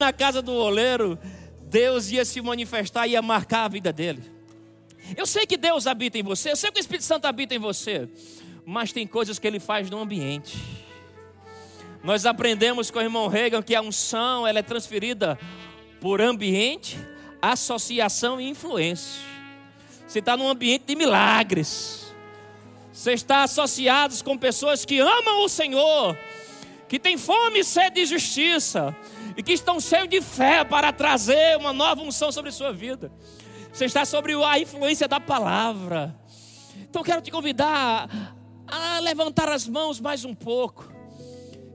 [0.00, 1.18] na casa do oleiro,
[1.62, 4.22] Deus ia se manifestar e ia marcar a vida dele.
[5.16, 7.58] Eu sei que Deus habita em você, eu sei que o Espírito Santo habita em
[7.58, 8.08] você,
[8.64, 10.56] mas tem coisas que ele faz no ambiente.
[12.04, 15.36] Nós aprendemos com o irmão Reagan que a unção ela é transferida
[16.00, 16.96] por ambiente,
[17.42, 19.20] associação e influência.
[20.06, 22.14] Você está num ambiente de milagres.
[22.92, 26.16] Você está associado com pessoas que amam o Senhor,
[26.88, 28.96] que têm fome e sede de justiça,
[29.38, 33.12] e que estão cheios de fé para trazer uma nova unção sobre sua vida.
[33.72, 36.12] Você está sobre a influência da palavra.
[36.80, 38.34] Então quero te convidar
[38.66, 40.92] a levantar as mãos mais um pouco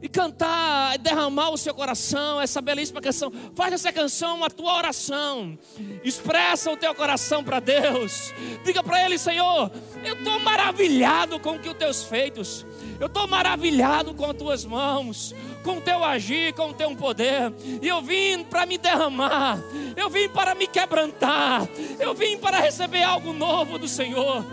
[0.02, 3.32] e cantar, derramar o seu coração, essa belíssima canção.
[3.56, 5.58] Faz essa canção a tua oração.
[6.04, 8.34] Expressa o teu coração para Deus.
[8.66, 9.72] Diga para Ele, Senhor,
[10.04, 12.66] eu estou maravilhado com o que os teus feitos.
[13.00, 17.54] Eu estou maravilhado com as tuas mãos, com o teu agir, com o teu poder.
[17.82, 19.60] E eu vim para me derramar.
[19.96, 21.68] Eu vim para me quebrantar.
[22.00, 24.46] Eu vim para receber algo novo do Senhor.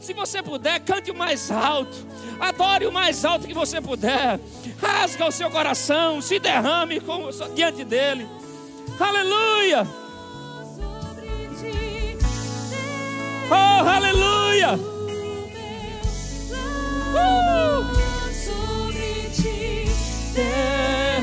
[0.00, 1.96] Se você puder, cante o mais alto.
[2.38, 4.38] Adore o mais alto que você puder.
[4.80, 6.20] Rasga o seu coração.
[6.20, 7.00] Se derrame
[7.54, 8.28] diante dele.
[9.00, 9.86] Aleluia.
[13.50, 14.74] Oh, aleluia.
[17.14, 18.17] Uh.
[20.38, 21.17] stand.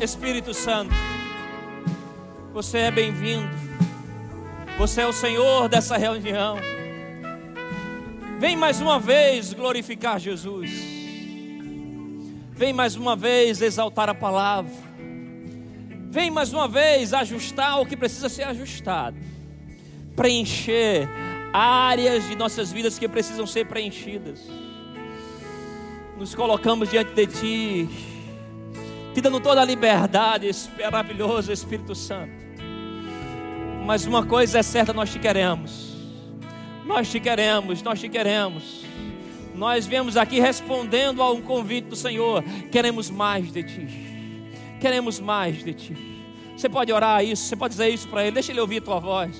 [0.00, 0.94] Espírito Santo,
[2.54, 3.50] você é bem-vindo,
[4.78, 6.56] você é o Senhor dessa reunião.
[8.38, 10.70] Vem mais uma vez glorificar Jesus,
[12.52, 14.72] vem mais uma vez exaltar a palavra,
[16.08, 19.18] vem mais uma vez ajustar o que precisa ser ajustado,
[20.16, 21.10] preencher
[21.52, 24.40] áreas de nossas vidas que precisam ser preenchidas.
[26.16, 28.19] Nos colocamos diante de Ti
[29.14, 32.32] te dando toda a liberdade, maravilhoso Espírito Santo.
[33.84, 35.96] Mas uma coisa é certa, nós te queremos.
[36.86, 38.84] Nós te queremos, nós te queremos.
[39.54, 42.42] Nós viemos aqui respondendo a um convite do Senhor.
[42.70, 43.88] Queremos mais de ti.
[44.80, 45.96] Queremos mais de ti.
[46.56, 48.32] Você pode orar isso, você pode dizer isso para ele.
[48.32, 49.36] Deixa ele ouvir a tua voz.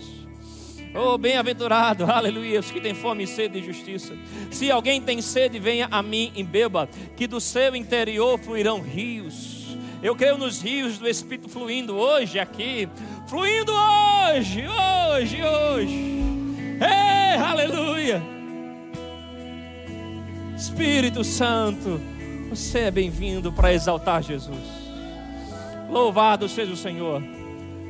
[0.93, 4.17] Oh, bem-aventurado, aleluia, os que têm fome e sede de justiça.
[4.51, 9.60] Se alguém tem sede, venha a mim e beba, que do seu interior fluirão rios
[10.03, 12.89] eu creio nos rios do Espírito fluindo hoje aqui,
[13.27, 16.21] fluindo hoje, hoje, hoje.
[16.81, 18.23] Ei, aleluia!
[20.57, 22.01] Espírito Santo,
[22.49, 24.81] você é bem-vindo para exaltar Jesus.
[25.91, 27.23] Louvado seja o Senhor.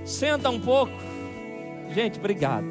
[0.04, 0.92] Senta um pouco.
[1.94, 2.66] Gente, obrigado.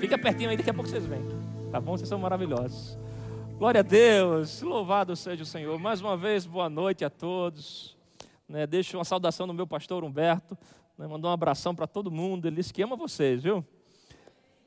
[0.00, 1.24] Fica pertinho aí, daqui a pouco vocês vêm.
[1.70, 1.96] Tá bom?
[1.96, 2.98] Vocês são maravilhosos.
[3.58, 4.60] Glória a Deus.
[4.62, 5.78] Louvado seja o Senhor.
[5.78, 7.93] Mais uma vez, boa noite a todos.
[8.48, 10.56] Né, deixo uma saudação no meu pastor Humberto.
[10.98, 12.46] Né, mandou um abração para todo mundo.
[12.46, 13.64] Ele disse que ama vocês, viu?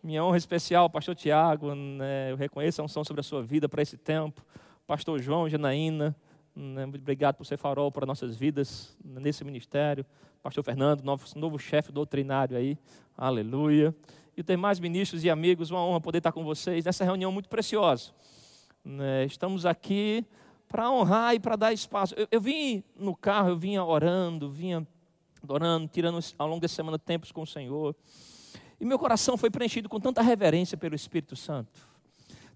[0.01, 1.73] Minha honra especial, pastor Tiago.
[1.75, 4.43] Né, eu reconheço a unção sobre a sua vida para esse tempo.
[4.85, 6.15] Pastor João, Janaína.
[6.55, 10.03] Né, obrigado por ser farol para nossas vidas nesse ministério.
[10.41, 12.77] Pastor Fernando, novo, novo chefe doutrinário aí.
[13.15, 13.95] Aleluia.
[14.35, 15.69] E tem mais ministros e amigos.
[15.69, 18.11] Uma honra poder estar com vocês nessa reunião muito preciosa.
[18.83, 20.25] Né, estamos aqui
[20.67, 22.13] para honrar e para dar espaço.
[22.15, 24.85] Eu, eu, vim no carro, eu vinha orando, vinha
[25.41, 27.95] adorando, tirando ao longo da semana tempos com o Senhor.
[28.79, 31.79] E meu coração foi preenchido com tanta reverência pelo Espírito Santo,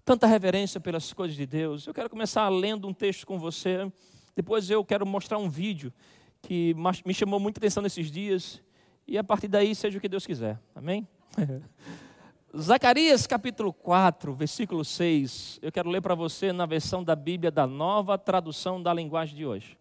[0.04, 1.86] tanta reverência pelas coisas de Deus.
[1.86, 3.90] Eu quero começar lendo um texto com você.
[4.36, 5.92] Depois eu quero mostrar um vídeo
[6.40, 6.74] que
[7.04, 8.62] me chamou muita atenção nesses dias.
[9.06, 10.60] E a partir daí, seja o que Deus quiser.
[10.74, 11.06] Amém?
[12.54, 15.58] Zacarias capítulo 4, versículo 6.
[15.62, 19.46] Eu quero ler para você na versão da Bíblia da nova tradução da linguagem de
[19.46, 19.78] hoje.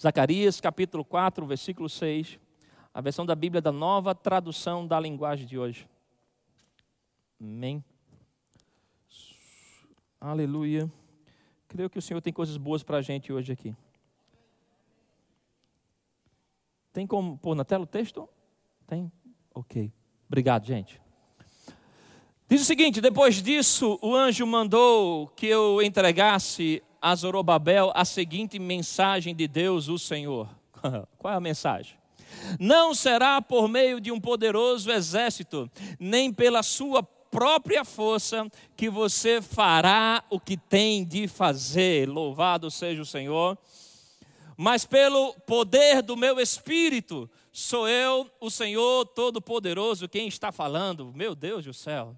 [0.00, 2.40] Zacarias capítulo 4, versículo 6
[2.96, 5.86] a versão da Bíblia da nova tradução da linguagem de hoje.
[7.38, 7.84] Amém.
[10.18, 10.90] Aleluia.
[11.68, 13.76] Creio que o Senhor tem coisas boas para a gente hoje aqui.
[16.90, 18.26] Tem como pôr na tela o texto?
[18.86, 19.12] Tem?
[19.54, 19.92] Ok.
[20.26, 20.98] Obrigado, gente.
[22.48, 28.56] Diz o seguinte: depois disso, o anjo mandou que eu entregasse a Zorobabel a seguinte
[28.58, 30.48] mensagem de Deus, o Senhor.
[31.18, 31.96] Qual é a mensagem?
[32.60, 38.46] Não será por meio de um poderoso exército, nem pela sua própria força,
[38.76, 42.08] que você fará o que tem de fazer.
[42.08, 43.58] Louvado seja o Senhor.
[44.56, 51.10] Mas pelo poder do meu espírito, sou eu, o Senhor Todo-Poderoso, quem está falando.
[51.14, 52.14] Meu Deus do céu.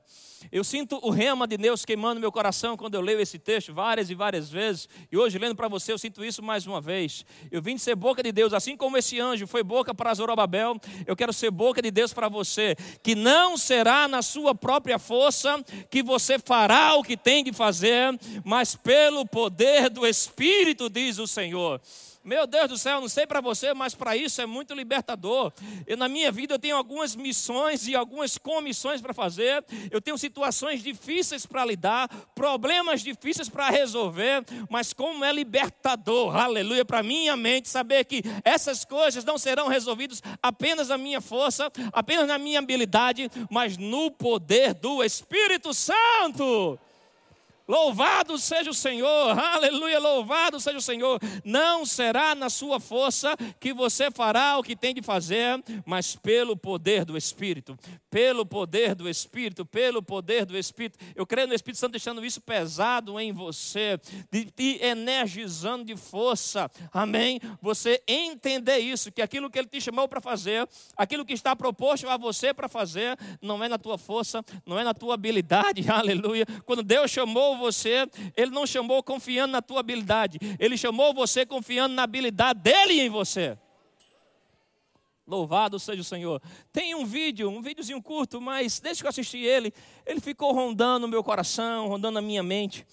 [0.51, 4.11] Eu sinto o rema de Deus queimando meu coração quando eu leio esse texto várias
[4.11, 4.89] e várias vezes.
[5.13, 7.25] E hoje, lendo para você, eu sinto isso mais uma vez.
[7.53, 10.77] Eu vim de ser boca de Deus, assim como esse anjo foi boca para Zorobabel,
[11.07, 12.75] eu quero ser boca de Deus para você.
[13.01, 18.19] Que não será na sua própria força que você fará o que tem de fazer,
[18.45, 21.81] mas pelo poder do Espírito, diz o Senhor.
[22.29, 25.51] Meu Deus do céu, não sei para você, mas para isso é muito libertador.
[25.87, 29.65] Eu, na minha vida eu tenho algumas missões e algumas comissões para fazer.
[29.91, 36.85] Eu tenho situações difíceis para lidar, problemas difíceis para resolver, mas como é libertador, aleluia,
[36.85, 42.29] para minha mente saber que essas coisas não serão resolvidas apenas na minha força, apenas
[42.29, 46.79] na minha habilidade, mas no poder do Espírito Santo.
[47.69, 51.21] Louvado seja o Senhor, aleluia, louvado seja o Senhor.
[51.45, 56.57] Não será na sua força que você fará o que tem de fazer, mas pelo
[56.57, 57.79] poder do Espírito,
[58.09, 60.99] pelo poder do Espírito, pelo poder do Espírito.
[61.15, 64.01] Eu creio no Espírito Santo deixando isso pesado em você,
[64.57, 67.39] te energizando de força, amém?
[67.61, 70.67] Você entender isso, que aquilo que Ele te chamou para fazer,
[70.97, 74.85] aquilo que está proposto a você para fazer, não é na tua força, não é
[74.85, 76.47] na tua habilidade, aleluia.
[76.65, 81.95] Quando Deus chamou você, Ele não chamou confiando na tua habilidade, Ele chamou você confiando
[81.95, 83.59] na habilidade dEle em você.
[85.29, 86.41] Louvado seja o Senhor.
[86.73, 89.75] Tem um vídeo, um videozinho curto, mas desde que eu assisti ele,
[90.07, 92.87] ele ficou rondando o meu coração, rondando a minha mente.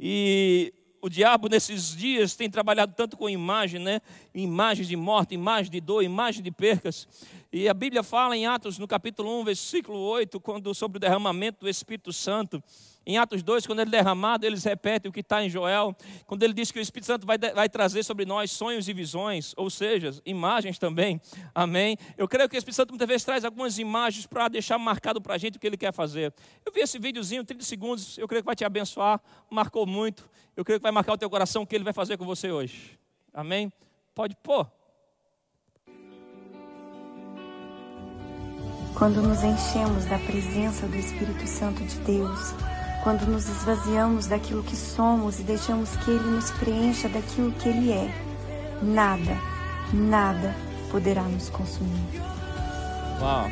[0.00, 0.72] E
[1.02, 4.00] o diabo nesses dias tem trabalhado tanto com imagem, né?
[4.32, 7.06] Imagens de morte, imagem de dor, imagem de percas.
[7.52, 11.60] E a Bíblia fala em Atos, no capítulo 1, versículo 8, quando sobre o derramamento
[11.60, 12.62] do Espírito Santo.
[13.04, 15.94] Em Atos 2, quando ele é derramado, eles repetem o que está em Joel,
[16.26, 19.52] quando ele diz que o Espírito Santo vai, vai trazer sobre nós sonhos e visões,
[19.56, 21.20] ou seja, imagens também.
[21.54, 21.96] Amém?
[22.16, 25.34] Eu creio que o Espírito Santo muitas vezes traz algumas imagens para deixar marcado para
[25.34, 26.32] a gente o que ele quer fazer.
[26.64, 29.20] Eu vi esse videozinho, 30 segundos, eu creio que vai te abençoar,
[29.50, 30.30] marcou muito.
[30.56, 32.50] Eu creio que vai marcar o teu coração o que ele vai fazer com você
[32.50, 32.98] hoje.
[33.32, 33.72] Amém?
[34.14, 34.70] Pode pôr.
[38.94, 42.54] Quando nos enchemos da presença do Espírito Santo de Deus,
[43.02, 47.92] quando nos esvaziamos daquilo que somos e deixamos que Ele nos preencha daquilo que Ele
[47.92, 48.14] é,
[48.80, 49.36] nada,
[49.92, 50.54] nada
[50.90, 52.20] poderá nos consumir.
[53.20, 53.46] Uau!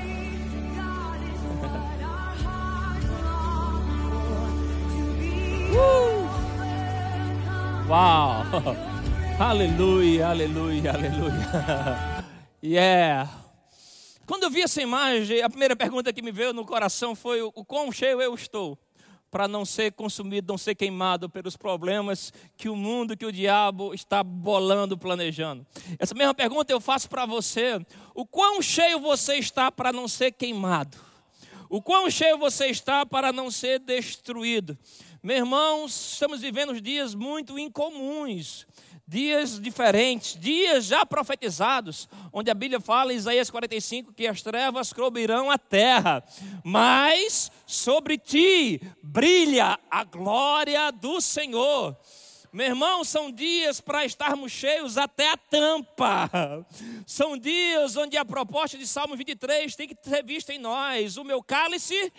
[7.89, 8.45] Uau!
[9.41, 12.25] aleluia, aleluia, aleluia.
[12.63, 13.29] yeah!
[14.27, 17.65] Quando eu vi essa imagem, a primeira pergunta que me veio no coração foi: o
[17.65, 18.79] quão cheio eu estou?
[19.31, 23.95] Para não ser consumido, não ser queimado pelos problemas que o mundo, que o diabo
[23.95, 25.67] está bolando, planejando.
[25.99, 27.81] Essa mesma pergunta eu faço para você:
[28.15, 30.99] o quão cheio você está para não ser queimado?
[31.69, 34.77] O quão cheio você está para não ser destruído?
[35.23, 38.67] Meus irmãos, estamos vivendo dias muito incomuns
[39.11, 44.93] dias diferentes, dias já profetizados, onde a Bíblia fala em Isaías 45 que as trevas
[44.93, 46.23] cobrirão a terra,
[46.63, 51.97] mas sobre ti brilha a glória do Senhor.
[52.53, 56.67] Meu irmão, são dias para estarmos cheios até a tampa.
[57.07, 61.17] São dias onde a proposta de Salmo 23 tem que ser vista em nós.
[61.17, 62.13] O meu cálice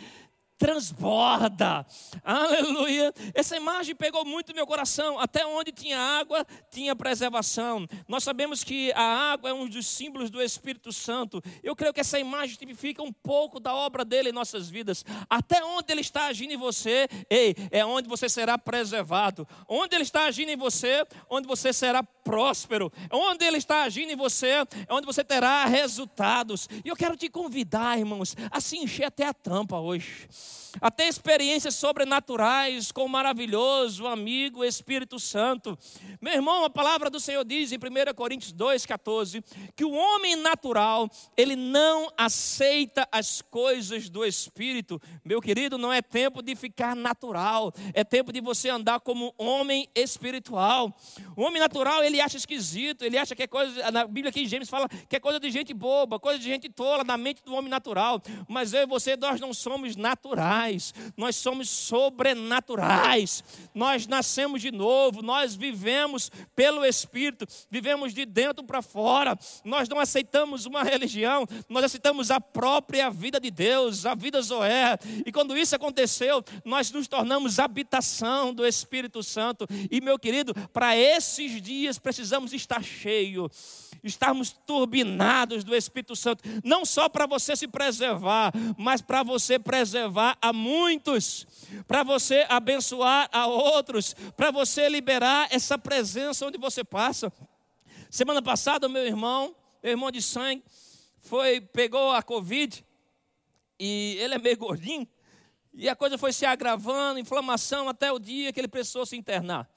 [0.62, 1.84] transborda.
[2.24, 3.12] Aleluia.
[3.34, 5.20] Essa imagem pegou muito meu coração.
[5.20, 7.88] Até onde tinha água, tinha preservação.
[8.08, 11.42] Nós sabemos que a água é um dos símbolos do Espírito Santo.
[11.64, 15.04] Eu creio que essa imagem tipifica um pouco da obra dele em nossas vidas.
[15.28, 19.48] Até onde ele está agindo em você, ei, é onde você será preservado.
[19.68, 22.94] Onde ele está agindo em você, onde você será próspero.
[23.12, 26.70] Onde ele está agindo em você, é onde você terá resultados.
[26.86, 30.30] E eu quero te convidar, irmãos, a se encher até a tampa hoje
[30.80, 35.78] até experiências sobrenaturais com o maravilhoso amigo Espírito Santo.
[36.22, 39.44] Meu irmão, a palavra do Senhor diz em 1 Coríntios 2,14
[39.76, 45.02] que o homem natural, ele não aceita as coisas do Espírito.
[45.24, 49.90] Meu querido, não é tempo de ficar natural, é tempo de você andar como homem
[49.96, 50.96] espiritual.
[51.36, 54.70] O homem natural, ele acha esquisito, ele acha que é coisa, na Bíblia aqui Gênesis
[54.70, 57.70] fala que é coisa de gente boba, coisa de gente tola na mente do homem
[57.70, 58.22] natural.
[58.48, 63.44] Mas eu e você, nós não somos naturais naturais, nós somos sobrenaturais.
[63.74, 69.38] Nós nascemos de novo, nós vivemos pelo Espírito, vivemos de dentro para fora.
[69.64, 74.98] Nós não aceitamos uma religião, nós aceitamos a própria vida de Deus, a vida Zoé.
[75.26, 79.68] E quando isso aconteceu, nós nos tornamos habitação do Espírito Santo.
[79.90, 83.50] E meu querido, para esses dias precisamos estar cheio
[84.04, 90.21] estarmos turbinados do Espírito Santo, não só para você se preservar, mas para você preservar
[90.42, 91.48] a muitos,
[91.88, 97.32] para você abençoar a outros, para você liberar essa presença onde você passa.
[98.10, 100.64] Semana passada, meu irmão, meu irmão de sangue,
[101.20, 102.84] foi, pegou a Covid,
[103.80, 105.08] e ele é meio gordinho,
[105.74, 109.70] e a coisa foi se agravando, inflamação, até o dia que ele precisou se internar.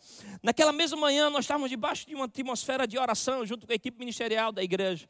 [0.43, 3.99] Naquela mesma manhã, nós estávamos debaixo de uma atmosfera de oração, junto com a equipe
[3.99, 5.09] ministerial da igreja.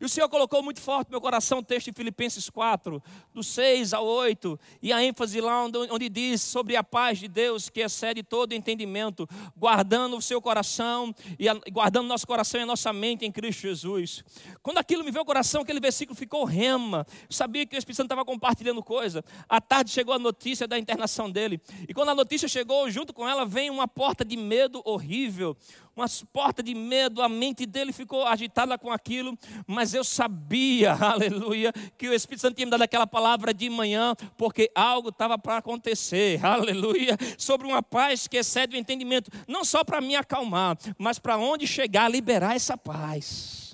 [0.00, 3.42] E o Senhor colocou muito forte no meu coração o texto de Filipenses 4, do
[3.42, 7.68] 6 ao 8, e a ênfase lá onde, onde diz sobre a paz de Deus
[7.68, 12.66] que excede todo entendimento, guardando o seu coração e a, guardando nosso coração e a
[12.66, 14.24] nossa mente em Cristo Jesus.
[14.62, 17.06] Quando aquilo me veio ao coração, aquele versículo ficou rema.
[17.22, 19.24] Eu sabia que o Espírito Santo estava compartilhando coisa.
[19.48, 21.60] À tarde chegou a notícia da internação dele.
[21.88, 25.56] E quando a notícia chegou, junto com ela vem uma porta de medo horrível
[25.96, 29.36] uma porta de medo, a mente dele ficou agitada com aquilo,
[29.66, 34.14] mas eu sabia, aleluia, que o Espírito Santo tinha me dado aquela palavra de manhã,
[34.36, 39.82] porque algo estava para acontecer, aleluia, sobre uma paz que excede o entendimento, não só
[39.82, 43.64] para me acalmar, mas para onde chegar, liberar essa paz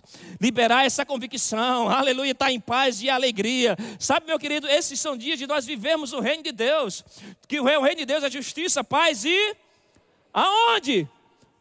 [0.40, 3.76] liberar essa convicção, aleluia, estar tá em paz e alegria.
[3.98, 7.04] Sabe, meu querido, esses são dias de nós vivermos o reino de Deus,
[7.48, 9.56] que o reino de Deus é justiça, paz e
[10.32, 11.08] aonde?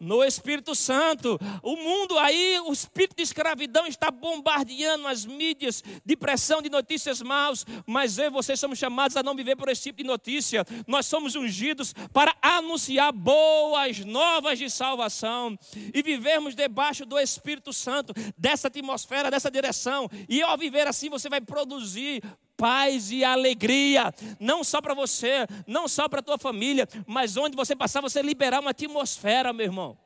[0.01, 1.39] No Espírito Santo.
[1.61, 7.21] O mundo aí, o espírito de escravidão está bombardeando as mídias de pressão de notícias
[7.21, 10.65] maus, mas eu e você somos chamados a não viver por esse tipo de notícia.
[10.87, 15.57] Nós somos ungidos para anunciar boas novas de salvação
[15.93, 20.09] e vivermos debaixo do Espírito Santo, dessa atmosfera, dessa direção.
[20.27, 22.23] E ao viver assim, você vai produzir
[22.61, 27.55] paz e alegria, não só para você, não só para a tua família, mas onde
[27.55, 29.97] você passar, você liberar uma atmosfera, meu irmão.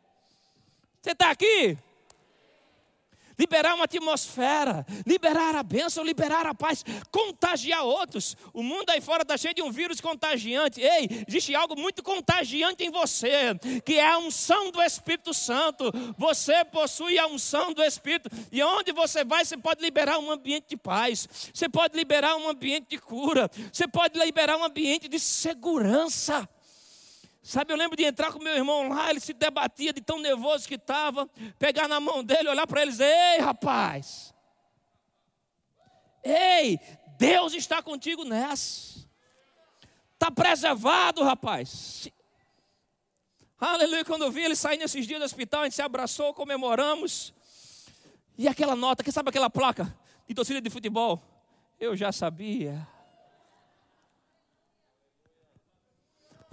[1.01, 1.77] Você está aqui?
[3.37, 8.35] Liberar uma atmosfera, liberar a bênção, liberar a paz, contagiar outros.
[8.53, 10.81] O mundo aí fora está cheio de um vírus contagiante.
[10.81, 15.91] Ei, existe algo muito contagiante em você, que é a unção do Espírito Santo.
[16.17, 20.69] Você possui a unção do Espírito, e onde você vai, você pode liberar um ambiente
[20.69, 25.19] de paz, você pode liberar um ambiente de cura, você pode liberar um ambiente de
[25.19, 26.47] segurança.
[27.47, 30.67] Sabe, eu lembro de entrar com meu irmão lá, ele se debatia de tão nervoso
[30.67, 34.33] que estava, pegar na mão dele, olhar para ele e dizer: Ei, rapaz,
[36.23, 36.79] ei,
[37.19, 39.07] Deus está contigo nessa,
[40.15, 42.09] está preservado, rapaz.
[43.59, 47.31] Aleluia, quando eu vi ele sair nesses dias do hospital, a gente se abraçou, comemoramos,
[48.35, 49.95] e aquela nota, que sabe aquela placa
[50.27, 51.21] de torcida de futebol?
[51.79, 52.87] Eu já sabia.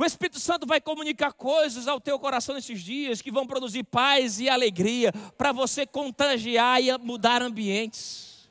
[0.02, 4.40] O Espírito Santo vai comunicar coisas ao teu coração nesses dias que vão produzir paz
[4.40, 8.50] e alegria para você contagiar e mudar ambientes.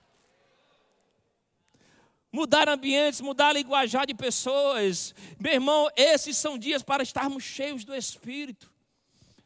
[2.31, 5.13] Mudar ambientes, mudar linguajar de pessoas.
[5.37, 8.71] Meu irmão, esses são dias para estarmos cheios do Espírito.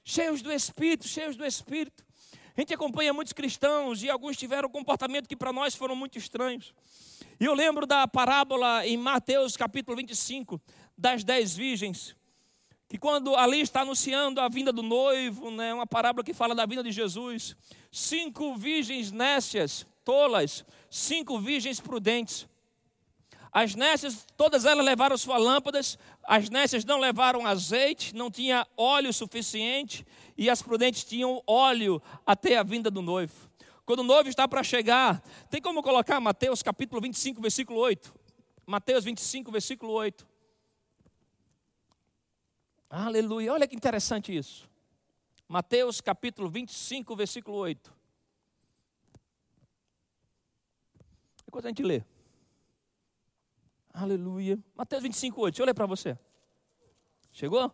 [0.03, 2.05] Cheios do Espírito, cheios do Espírito.
[2.55, 6.19] A gente acompanha muitos cristãos e alguns tiveram um comportamento que para nós foram muito
[6.19, 6.71] estranhos.
[7.39, 10.62] E eu lembro da parábola em Mateus capítulo 25,
[10.97, 12.15] das dez virgens,
[12.87, 16.65] que quando ali está anunciando a vinda do noivo, né, uma parábola que fala da
[16.65, 17.55] vinda de Jesus,
[17.91, 22.47] cinco virgens nécias, tolas, cinco virgens prudentes.
[23.51, 29.13] As nécias, todas elas levaram suas lâmpadas, as nécias não levaram azeite, não tinha óleo
[29.13, 30.05] suficiente,
[30.37, 33.49] e as prudentes tinham óleo até a vinda do noivo.
[33.85, 38.13] Quando o noivo está para chegar, tem como colocar Mateus capítulo 25, versículo 8?
[38.65, 40.34] Mateus 25, versículo 8.
[42.97, 44.69] Aleluia, olha que interessante isso.
[45.49, 47.93] Mateus capítulo 25, versículo 8.
[51.45, 52.01] Depois a gente lê.
[53.93, 54.57] Aleluia.
[54.77, 55.53] Mateus 25, 8.
[55.53, 56.17] Deixa eu ler para você.
[57.33, 57.69] Chegou?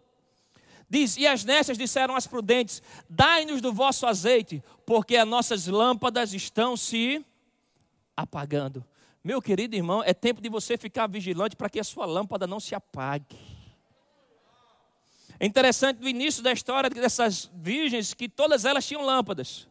[0.90, 6.34] Diz: E as nécias disseram às prudentes: Dai-nos do vosso azeite, porque as nossas lâmpadas
[6.34, 7.24] estão se
[8.18, 8.84] apagando.
[9.24, 12.60] Meu querido irmão, é tempo de você ficar vigilante para que a sua lâmpada não
[12.60, 13.61] se apague.
[15.42, 19.68] É interessante no início da história dessas virgens que todas elas tinham lâmpadas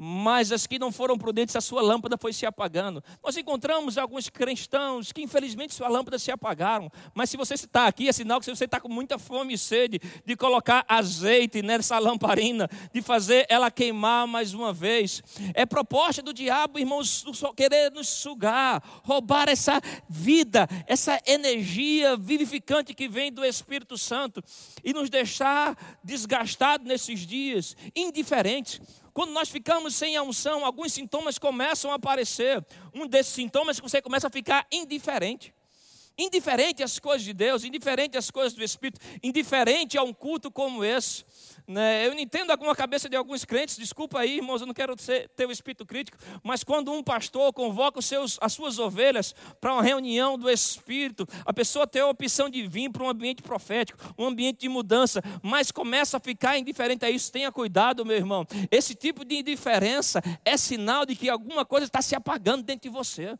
[0.00, 3.02] mas as que não foram prudentes, a sua lâmpada foi se apagando.
[3.20, 8.08] Nós encontramos alguns cristãos que infelizmente sua lâmpada se apagaram, mas se você está aqui,
[8.08, 12.70] é sinal que você está com muita fome e sede de colocar azeite nessa lamparina,
[12.94, 15.20] de fazer ela queimar mais uma vez.
[15.52, 17.24] É proposta do diabo, irmãos,
[17.56, 24.44] querer nos sugar, roubar essa vida, essa energia vivificante que vem do Espírito Santo
[24.84, 28.80] e nos deixar desgastados nesses dias, indiferentes.
[29.18, 32.64] Quando nós ficamos sem a unção, alguns sintomas começam a aparecer.
[32.94, 35.52] Um desses sintomas é que você começa a ficar indiferente.
[36.18, 40.84] Indiferente às coisas de Deus, indiferente às coisas do Espírito, indiferente a um culto como
[40.84, 41.24] esse.
[41.68, 42.06] Né?
[42.06, 45.46] Eu entendo alguma cabeça de alguns crentes, desculpa aí, irmãos, eu não quero ser, ter
[45.46, 49.82] o espírito crítico, mas quando um pastor convoca os seus, as suas ovelhas para uma
[49.82, 54.24] reunião do Espírito, a pessoa tem a opção de vir para um ambiente profético, um
[54.24, 57.30] ambiente de mudança, mas começa a ficar indiferente a isso.
[57.30, 58.46] Tenha cuidado, meu irmão.
[58.70, 62.96] Esse tipo de indiferença é sinal de que alguma coisa está se apagando dentro de
[62.96, 63.38] você.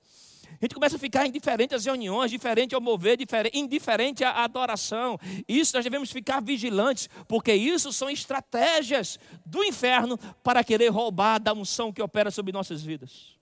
[0.60, 3.18] A gente começa a ficar indiferente às reuniões, diferente ao mover,
[3.52, 5.18] indiferente à adoração.
[5.46, 11.52] Isso nós devemos ficar vigilantes, porque isso são estratégias do inferno para querer roubar da
[11.52, 13.38] unção que opera sobre nossas vidas.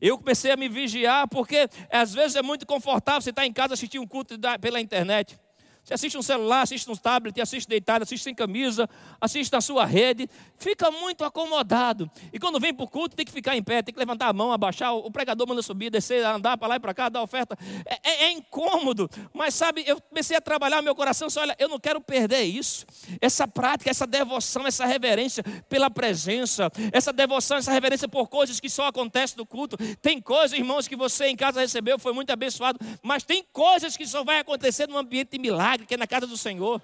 [0.00, 3.74] Eu comecei a me vigiar, porque às vezes é muito confortável você estar em casa
[3.74, 5.38] assistir um culto pela internet.
[5.84, 8.88] Você assiste um celular, assiste um tablet, assiste deitado, assiste sem camisa,
[9.20, 12.08] assiste na sua rede, fica muito acomodado.
[12.32, 14.32] E quando vem para o culto, tem que ficar em pé, tem que levantar a
[14.32, 17.58] mão, abaixar, o pregador manda subir, descer, andar para lá e para cá, dar oferta.
[17.86, 21.68] É, é, é, incômodo, mas sabe, eu comecei a trabalhar meu coração, só olha, eu
[21.68, 22.86] não quero perder isso.
[23.20, 28.68] Essa prática, essa devoção, essa reverência pela presença, essa devoção, essa reverência por coisas que
[28.68, 29.76] só acontecem no culto.
[30.00, 34.06] Tem coisas, irmãos, que você em casa recebeu, foi muito abençoado, mas tem coisas que
[34.06, 36.80] só vai acontecer num ambiente de milagre milagre, que é na casa do Senhor.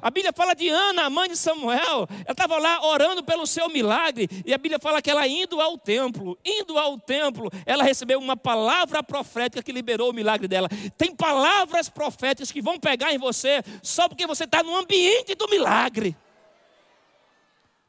[0.00, 2.06] A Bíblia fala de Ana, a mãe de Samuel.
[2.10, 4.28] Ela estava lá orando pelo seu milagre.
[4.46, 8.36] E a Bíblia fala que ela indo ao templo, indo ao templo, ela recebeu uma
[8.36, 10.68] palavra profética que liberou o milagre dela.
[10.96, 15.48] Tem palavras proféticas que vão pegar em você só porque você está no ambiente do
[15.48, 16.16] milagre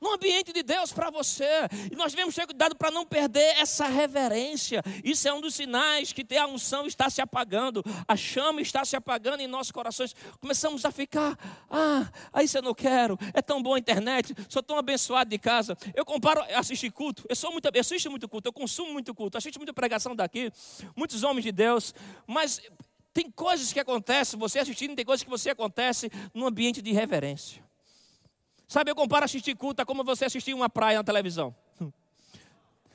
[0.01, 1.45] no ambiente de Deus para você.
[1.91, 4.81] E nós devemos ter cuidado para não perder essa reverência.
[5.03, 8.95] Isso é um dos sinais que a unção está se apagando, a chama está se
[8.95, 10.15] apagando em nossos corações.
[10.39, 11.37] Começamos a ficar,
[11.69, 15.77] ah, aí você não quero, é tão boa a internet, sou tão abençoado de casa.
[15.93, 19.37] Eu comparo assistir culto, eu sou muito, eu assisto muito culto, eu consumo muito culto,
[19.37, 20.51] assisto muita pregação daqui,
[20.95, 21.93] muitos homens de Deus,
[22.25, 22.61] mas
[23.13, 27.70] tem coisas que acontecem, você assistindo, tem coisas que você acontece num ambiente de reverência.
[28.71, 31.53] Sabe, eu comparo assistir culto a como você assistir uma praia na televisão.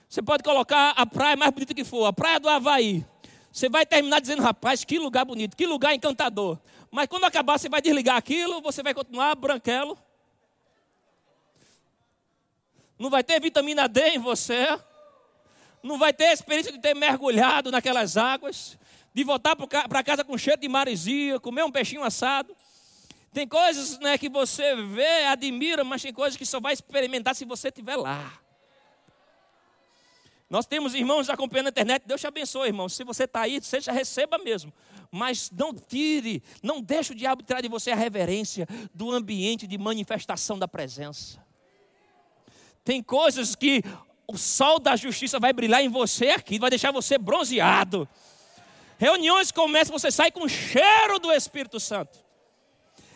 [0.09, 3.05] Você pode colocar a praia mais bonita que for, a praia do Havaí.
[3.53, 6.59] Você vai terminar dizendo, rapaz, que lugar bonito, que lugar encantador.
[6.91, 9.99] Mas quando acabar, você vai desligar aquilo, você vai continuar branquelo.
[12.99, 14.81] Não vai ter vitamina D em você.
[15.83, 18.79] Não vai ter a experiência de ter mergulhado naquelas águas.
[19.12, 22.57] De voltar para casa com cheiro de maresia, comer um peixinho assado.
[23.37, 27.44] Tem coisas né, que você vê, admira, mas tem coisas que só vai experimentar se
[27.44, 28.33] você estiver lá.
[30.49, 32.88] Nós temos irmãos acompanhando na internet, Deus te abençoe, irmão.
[32.88, 34.72] Se você está aí, seja receba mesmo.
[35.11, 39.77] Mas não tire, não deixe o diabo tirar de você a reverência do ambiente de
[39.77, 41.38] manifestação da presença.
[42.83, 43.83] Tem coisas que
[44.27, 48.09] o sol da justiça vai brilhar em você aqui, vai deixar você bronzeado.
[48.96, 52.25] Reuniões começam, você sai com o cheiro do Espírito Santo.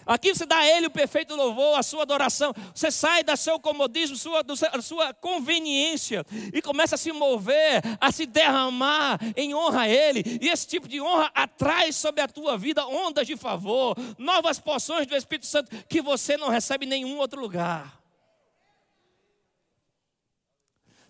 [0.06, 2.52] Aqui você dá a Ele o perfeito louvor, a sua adoração.
[2.74, 8.10] Você sai da seu comodismo, sua, da sua conveniência e começa a se mover, a
[8.10, 10.22] se derramar em honra a Ele.
[10.40, 15.06] E esse tipo de honra atrai sobre a tua vida ondas de favor, novas porções
[15.06, 18.00] do Espírito Santo que você não recebe em nenhum outro lugar.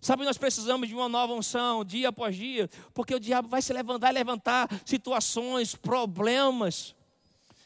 [0.00, 3.70] Sabe, nós precisamos de uma nova unção, dia após dia, porque o diabo vai se
[3.70, 6.94] levantar e levantar situações, problemas,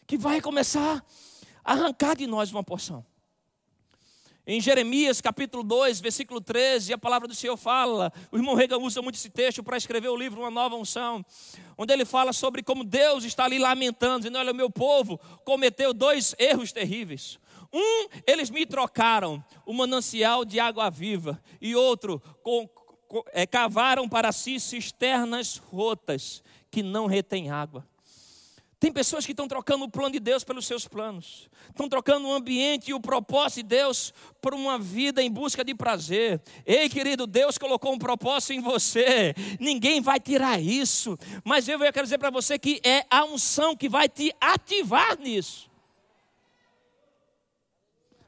[0.06, 1.04] que vai começar
[1.64, 3.04] a arrancar de nós uma porção.
[4.46, 9.00] Em Jeremias capítulo 2, versículo 13, a palavra do Senhor fala, o irmão Rega usa
[9.00, 11.24] muito esse texto para escrever o livro Uma Nova Unção,
[11.78, 15.94] onde ele fala sobre como Deus está ali lamentando, dizendo: Olha, o meu povo cometeu
[15.94, 17.38] dois erros terríveis.
[17.72, 22.68] Um, eles me trocaram o manancial de água viva, e outro, com,
[23.08, 27.88] com, é, cavaram para si cisternas rotas que não retêm água.
[28.84, 32.32] Tem pessoas que estão trocando o plano de Deus pelos seus planos, estão trocando o
[32.34, 36.38] ambiente e o propósito de Deus por uma vida em busca de prazer.
[36.66, 42.02] Ei, querido, Deus colocou um propósito em você, ninguém vai tirar isso, mas eu quero
[42.02, 45.70] dizer para você que é a unção que vai te ativar nisso.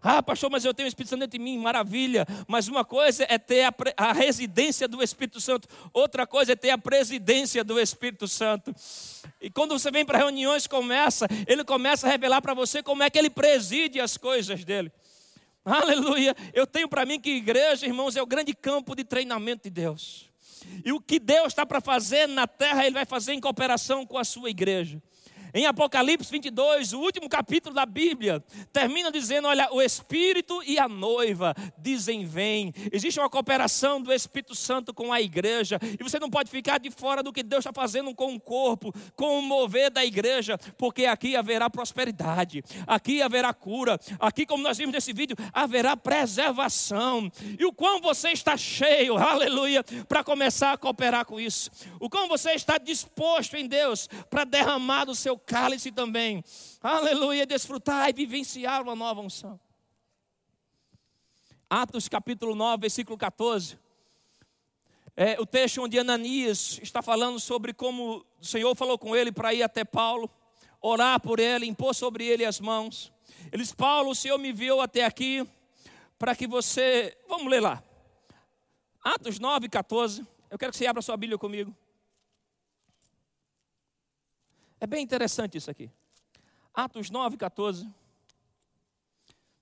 [0.08, 2.24] Ah, pastor, mas eu tenho o Espírito Santo dentro de mim, maravilha.
[2.46, 6.70] Mas uma coisa é ter a, a, residência do Espírito Santo, outra coisa é ter
[6.70, 8.72] a presidência do Espírito Santo.
[9.40, 13.10] E quando você vem para reuniões, começa, ele começa a revelar para você como é
[13.10, 14.92] que ele preside as coisas dele.
[15.64, 16.36] Aleluia.
[16.54, 20.30] Eu tenho para mim que igreja, irmãos, é o grande campo de treinamento de Deus.
[20.84, 24.18] E o que Deus está para fazer na terra, Ele vai fazer em cooperação com
[24.18, 25.02] a sua igreja.
[25.56, 30.86] Em Apocalipse 22, o último capítulo da Bíblia, termina dizendo: Olha, o Espírito e a
[30.86, 32.74] noiva dizem: Vem.
[32.92, 36.90] Existe uma cooperação do Espírito Santo com a igreja, e você não pode ficar de
[36.90, 41.06] fora do que Deus está fazendo com o corpo, com o mover da igreja, porque
[41.06, 47.32] aqui haverá prosperidade, aqui haverá cura, aqui, como nós vimos nesse vídeo, haverá preservação.
[47.58, 52.28] E o quão você está cheio, aleluia, para começar a cooperar com isso, o quão
[52.28, 56.44] você está disposto em Deus para derramar do seu cálice também.
[56.82, 59.58] Aleluia, desfrutar e vivenciar uma nova unção.
[61.70, 63.78] Atos capítulo 9, versículo 14.
[65.16, 69.54] É o texto onde Ananias está falando sobre como o Senhor falou com ele para
[69.54, 70.28] ir até Paulo,
[70.80, 73.12] orar por ele, impor sobre ele as mãos.
[73.50, 75.46] Ele diz: Paulo, o Senhor me enviou até aqui
[76.18, 77.16] para que você.
[77.28, 77.82] Vamos ler lá.
[79.02, 80.26] Atos 9, 14.
[80.50, 81.74] Eu quero que você abra sua Bíblia comigo.
[84.80, 85.90] É bem interessante isso aqui.
[86.72, 87.88] Atos 9, 14.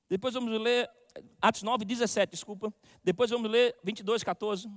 [0.08, 0.90] Depois vamos ler
[1.40, 2.74] Atos 9, 17, desculpa.
[3.02, 4.68] Depois vamos ler 22, 14.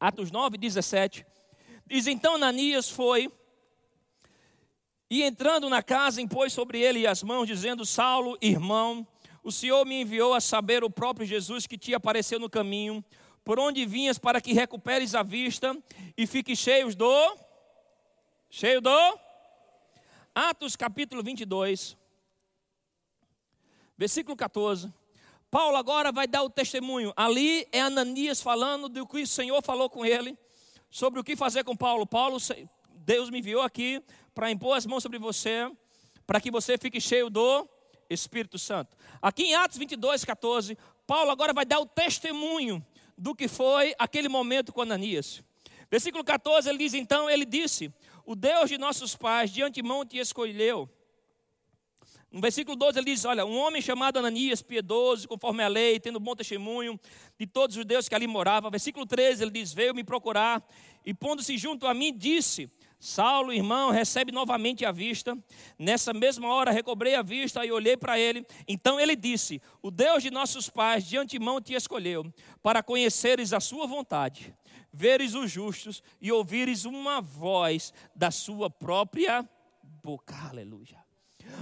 [0.00, 1.26] Atos 9, 17.
[1.86, 3.30] Diz então Ananias foi
[5.10, 9.06] e entrando na casa impôs sobre ele as mãos, dizendo: Saulo, irmão,
[9.42, 13.04] o Senhor me enviou a saber o próprio Jesus que te apareceu no caminho
[13.44, 15.76] por onde vinhas para que recuperes a vista
[16.16, 17.36] e fiques cheios do
[18.48, 19.18] cheio do
[20.34, 21.96] Atos capítulo 22
[23.96, 24.92] versículo 14
[25.54, 27.12] Paulo agora vai dar o testemunho.
[27.14, 30.36] Ali é Ananias falando do que o Senhor falou com ele
[30.90, 32.04] sobre o que fazer com Paulo.
[32.04, 32.38] Paulo
[32.90, 34.02] Deus me enviou aqui
[34.34, 35.70] para impor as mãos sobre você
[36.26, 37.68] para que você fique cheio do
[38.10, 38.96] Espírito Santo.
[39.22, 40.76] Aqui em Atos 22 14
[41.06, 42.84] Paulo agora vai dar o testemunho
[43.16, 45.42] do que foi aquele momento com Ananias.
[45.90, 47.92] Versículo 14, ele diz: Então, ele disse:
[48.24, 50.88] O Deus de nossos pais de antemão te escolheu.
[52.34, 56.18] No versículo 12 ele diz: Olha, um homem chamado Ananias, piedoso, conforme a lei, tendo
[56.18, 56.98] bom testemunho
[57.38, 58.72] de todos os deuses que ali moravam.
[58.72, 60.66] Versículo 13 ele diz: Veio me procurar
[61.06, 62.68] e, pondo-se junto a mim, disse:
[63.04, 65.36] Saulo, irmão, recebe novamente a vista.
[65.78, 68.46] Nessa mesma hora recobrei a vista e olhei para ele.
[68.66, 72.24] Então ele disse: O Deus de nossos pais de antemão te escolheu
[72.62, 74.56] para conheceres a sua vontade,
[74.90, 79.46] veres os justos e ouvires uma voz da sua própria
[80.02, 80.34] boca.
[80.48, 81.03] Aleluia.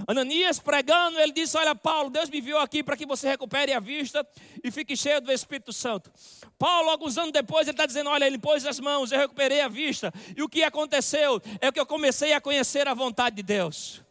[0.07, 3.79] Ananias pregando, ele disse: Olha, Paulo, Deus me viu aqui para que você recupere a
[3.79, 4.25] vista
[4.63, 6.11] e fique cheio do Espírito Santo.
[6.59, 9.67] Paulo, alguns anos depois, ele está dizendo: Olha, ele pôs as mãos, eu recuperei a
[9.67, 10.13] vista.
[10.35, 14.02] E o que aconteceu é que eu comecei a conhecer a vontade de Deus.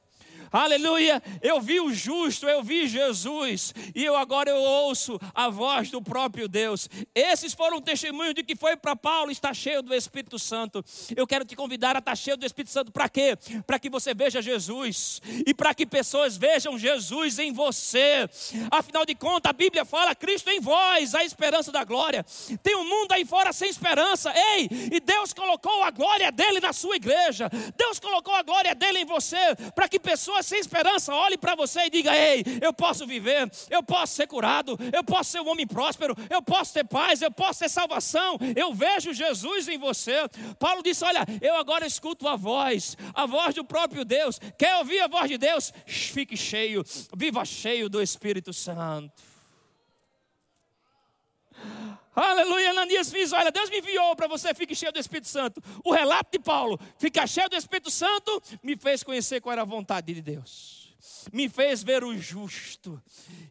[0.53, 1.23] Aleluia!
[1.41, 6.03] Eu vi o justo, eu vi Jesus, e eu agora eu ouço a voz do
[6.03, 6.91] próprio Deus.
[7.15, 10.85] Esses foram testemunhos de que foi para Paulo estar cheio do Espírito Santo.
[11.17, 13.35] Eu quero te convidar a estar cheio do Espírito Santo para quê?
[13.67, 18.29] Para que você veja Jesus e para que pessoas vejam Jesus em você.
[18.71, 22.27] Afinal de contas, a Bíblia fala Cristo em vós, a esperança da glória.
[22.63, 24.31] Tem um mundo aí fora sem esperança.
[24.37, 27.49] Ei, e Deus colocou a glória dele na sua igreja.
[27.75, 31.81] Deus colocou a glória dele em você para que pessoas sem esperança, olhe para você
[31.87, 35.67] e diga: Ei, eu posso viver, eu posso ser curado, eu posso ser um homem
[35.67, 38.39] próspero, eu posso ter paz, eu posso ter salvação.
[38.57, 40.29] Eu vejo Jesus em você.
[40.59, 44.39] Paulo disse: Olha, eu agora escuto a voz, a voz do próprio Deus.
[44.59, 45.73] Quer ouvir a voz de Deus?
[45.87, 46.85] Fique cheio,
[47.17, 49.32] viva cheio do Espírito Santo.
[52.15, 55.63] Aleluia, Ananias fiz, olha, Deus me enviou para você fique cheio do Espírito Santo.
[55.83, 59.65] O relato de Paulo, ficar cheio do Espírito Santo, me fez conhecer qual era a
[59.65, 60.95] vontade de Deus.
[61.33, 63.03] Me fez ver o justo.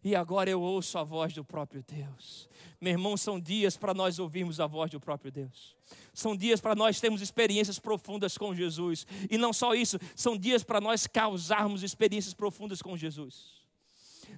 [0.03, 2.47] E agora eu ouço a voz do próprio Deus.
[2.79, 5.75] Meu irmão, são dias para nós ouvirmos a voz do próprio Deus.
[6.13, 9.05] São dias para nós termos experiências profundas com Jesus.
[9.29, 13.60] E não só isso, são dias para nós causarmos experiências profundas com Jesus.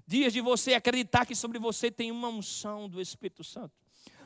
[0.05, 3.73] Dias de você acreditar que sobre você tem uma unção do Espírito Santo.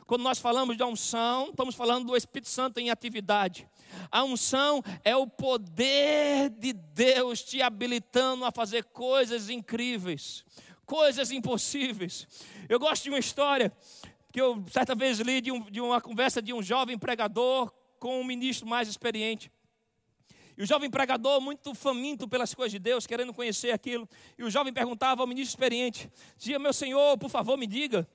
[0.08, 3.68] Quando nós falamos de unção, estamos falando do Espírito Santo em atividade.
[4.10, 10.46] A unção é o poder de Deus te habilitando a fazer coisas incríveis,
[10.86, 12.26] coisas impossíveis.
[12.70, 13.70] Eu gosto de uma história
[14.32, 18.18] que eu certa vez li de, um, de uma conversa de um jovem pregador com
[18.18, 19.52] um ministro mais experiente.
[20.58, 24.08] E o jovem pregador, muito faminto pelas coisas de Deus, querendo conhecer aquilo.
[24.36, 28.08] E o jovem perguntava ao ministro experiente: Dizia, meu senhor, por favor, me diga,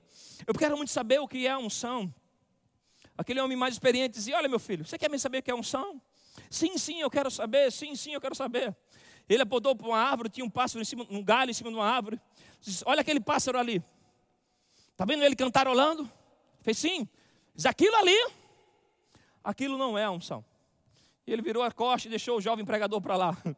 [0.46, 2.14] eu quero muito saber o que é a unção.
[3.16, 5.54] Aquele homem mais experiente dizia: Olha, meu filho, você quer me saber o que é
[5.54, 6.02] unção?
[6.50, 7.72] Sim, sim, eu quero saber.
[7.72, 8.76] Sim, sim, eu quero saber.
[9.26, 11.76] Ele apontou para uma árvore, tinha um pássaro em cima, um galho em cima de
[11.76, 12.20] uma árvore.
[12.60, 13.82] Disse, Olha aquele pássaro ali.
[14.92, 16.12] Está vendo ele cantarolando?
[16.60, 17.08] Fez sim.
[17.54, 18.26] Diz aquilo ali,
[19.42, 20.44] aquilo não é a unção.
[21.26, 23.36] E ele virou a costa e deixou o jovem pregador para lá.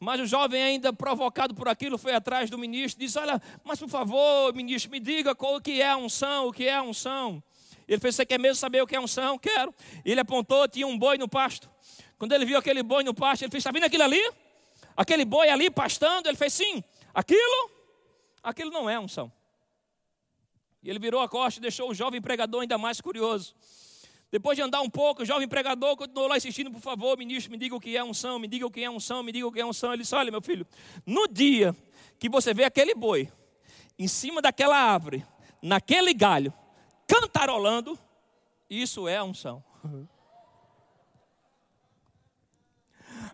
[0.00, 3.78] Mas o jovem, ainda provocado por aquilo, foi atrás do ministro e disse: Olha, mas
[3.78, 7.40] por favor, ministro, me diga o que é a unção, o que é a unção.
[7.86, 9.38] Ele fez: Você quer mesmo saber o que é unção?
[9.38, 9.72] Quero.
[10.04, 11.70] Ele apontou, tinha um boi no pasto.
[12.18, 14.20] Quando ele viu aquele boi no pasto, ele fez: Está vendo aquilo ali?
[14.96, 16.26] Aquele boi ali pastando?
[16.26, 16.82] Ele fez: Sim.
[17.14, 17.70] Aquilo?
[18.42, 19.30] Aquilo não é unção.
[20.82, 23.54] E ele virou a costa e deixou o jovem pregador ainda mais curioso.
[24.32, 27.58] Depois de andar um pouco, o jovem pregador continuou lá insistindo, por favor, ministro, me
[27.58, 29.60] diga o que é unção, me diga o que é unção, me diga o que
[29.60, 29.92] é unção.
[29.92, 30.66] Ele disse, olha, meu filho,
[31.04, 31.76] no dia
[32.18, 33.30] que você vê aquele boi
[33.98, 35.22] em cima daquela árvore,
[35.60, 36.50] naquele galho,
[37.06, 37.98] cantarolando,
[38.70, 39.62] isso é unção.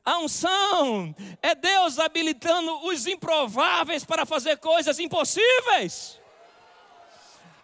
[0.04, 6.17] A unção é Deus habilitando os improváveis para fazer coisas impossíveis.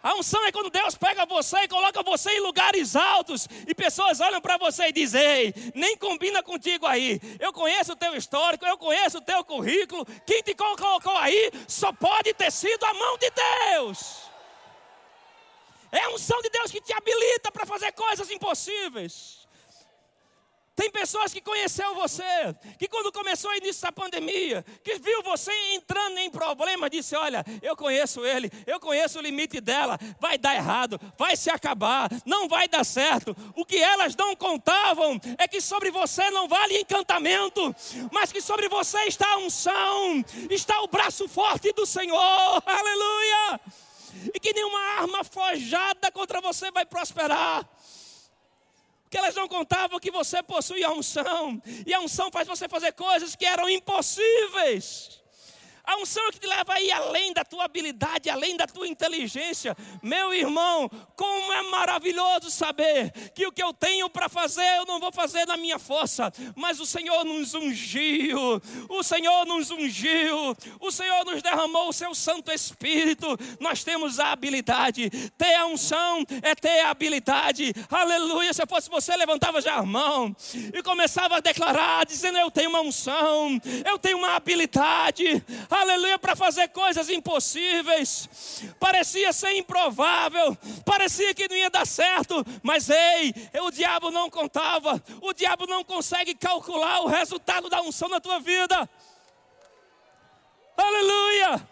[0.04, 4.20] A unção é quando Deus pega você e coloca você em lugares altos e pessoas
[4.20, 7.18] olham para você e dizem: Ei, nem combina contigo aí.
[7.40, 10.04] Eu conheço o teu histórico, eu conheço o teu currículo.
[10.26, 14.30] Quem te colocou aí só pode ter sido a mão de Deus.
[15.90, 19.43] É a unção de Deus que te habilita para fazer coisas impossíveis.
[20.76, 22.22] Tem pessoas que conheceu você,
[22.78, 27.44] que quando começou o início da pandemia, que viu você entrando em problema, disse: Olha,
[27.62, 32.48] eu conheço ele, eu conheço o limite dela, vai dar errado, vai se acabar, não
[32.48, 33.37] vai dar certo.
[33.54, 37.74] O que elas não contavam é que sobre você não vale encantamento,
[38.10, 43.60] mas que sobre você está a unção, está o braço forte do Senhor, aleluia!
[44.34, 47.64] E que nenhuma arma forjada contra você vai prosperar
[49.14, 52.90] que elas não contavam que você possui a unção, e a unção faz você fazer
[52.94, 55.22] coisas que eram impossíveis.
[55.86, 59.76] A unção é que te leva aí além da tua habilidade, além da tua inteligência.
[60.02, 64.98] Meu irmão, como é maravilhoso saber que o que eu tenho para fazer eu não
[64.98, 70.90] vou fazer na minha força, mas o Senhor nos ungiu, o Senhor nos ungiu, o
[70.90, 73.38] Senhor nos derramou o seu Santo Espírito.
[73.60, 75.10] Nós temos a habilidade.
[75.36, 77.74] Ter a unção é ter a habilidade.
[77.90, 78.54] Aleluia.
[78.54, 80.34] Se eu fosse você, levantava já a mão
[80.72, 85.44] e começava a declarar, dizendo: Eu tenho uma unção, eu tenho uma habilidade
[85.80, 88.28] aleluia, para fazer coisas impossíveis.
[88.78, 95.02] Parecia ser improvável, parecia que não ia dar certo, mas ei, o diabo não contava,
[95.20, 98.88] o diabo não consegue calcular o resultado da unção na tua vida.
[100.76, 101.68] Aleluia!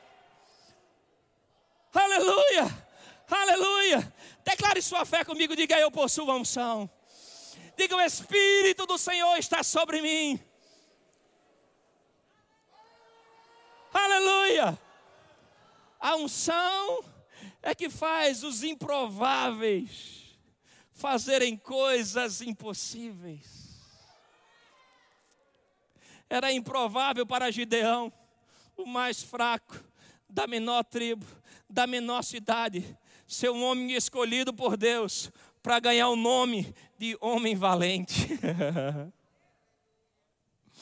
[1.95, 2.87] Aleluia!
[3.31, 4.15] Aleluia!
[4.45, 6.91] Declare sua fé comigo, diga eu possuo a unção.
[7.77, 10.41] Diga o Espírito do Senhor está sobre mim.
[13.93, 14.79] Aleluia!
[16.01, 17.05] A unção
[17.63, 20.37] é que faz os improváveis
[20.91, 23.81] fazerem coisas impossíveis.
[26.29, 28.13] Era improvável para Gideão,
[28.77, 29.79] o mais fraco,
[30.29, 31.27] da menor tribo,
[31.69, 35.31] da menor cidade, ser um homem escolhido por Deus
[35.63, 38.29] para ganhar o nome de homem valente.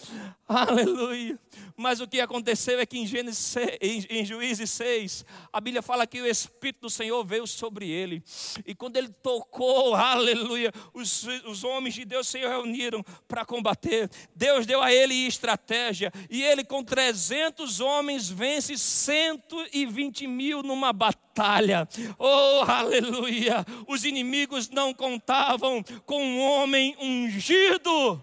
[0.49, 1.39] Aleluia.
[1.77, 6.07] Mas o que aconteceu é que em, Gênesis, em, em Juízes 6, a Bíblia fala
[6.07, 8.23] que o Espírito do Senhor veio sobre ele.
[8.67, 14.11] E quando ele tocou, aleluia, os, os homens de Deus se reuniram para combater.
[14.35, 16.13] Deus deu a ele estratégia.
[16.29, 21.89] E ele, com 300 homens, vence 120 mil numa batalha.
[22.19, 23.65] Oh, aleluia.
[23.87, 28.23] Os inimigos não contavam com um homem ungido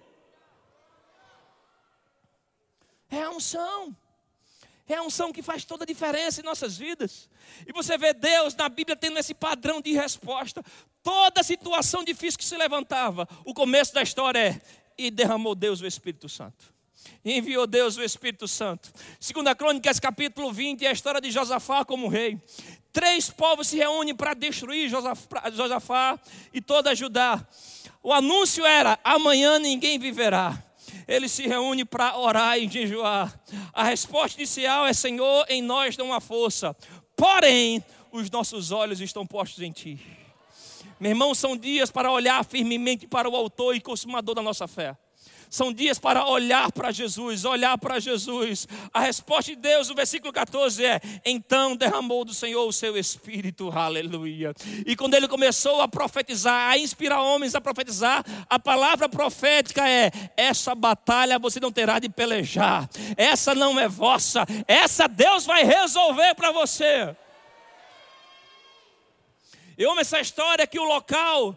[3.09, 3.95] é a unção.
[4.87, 7.29] É a unção que faz toda a diferença em nossas vidas.
[7.65, 10.63] E você vê Deus na Bíblia tendo esse padrão de resposta.
[11.03, 14.61] Toda situação difícil que se levantava, o começo da história é:
[14.97, 16.73] e derramou Deus o Espírito Santo.
[17.23, 18.91] Enviou Deus o Espírito Santo.
[19.19, 22.41] Segunda Crônicas, capítulo 20, é a história de Josafá como rei.
[22.93, 26.17] Três povos se reúnem para destruir Josafá
[26.53, 27.45] e toda Judá.
[28.01, 30.63] O anúncio era: amanhã ninguém viverá
[31.07, 33.38] ele se reúne para orar e jejuar.
[33.73, 36.75] A resposta inicial é: Senhor, em nós dá uma força,
[37.15, 39.99] porém, os nossos olhos estão postos em Ti.
[40.99, 44.97] Meu irmão, são dias para olhar firmemente para o Autor e Consumador da nossa fé.
[45.49, 48.67] São dias para olhar para Jesus, olhar para Jesus.
[48.93, 53.69] A resposta de Deus, no versículo 14 é: Então derramou do Senhor o seu espírito,
[53.69, 54.53] aleluia.
[54.86, 60.12] E quando ele começou a profetizar, a inspirar homens a profetizar, a palavra profética é:
[60.36, 66.36] Essa batalha você não terá de pelejar, essa não é vossa, essa Deus vai resolver
[66.36, 67.15] para você.
[69.77, 71.55] Eu amo essa história que o local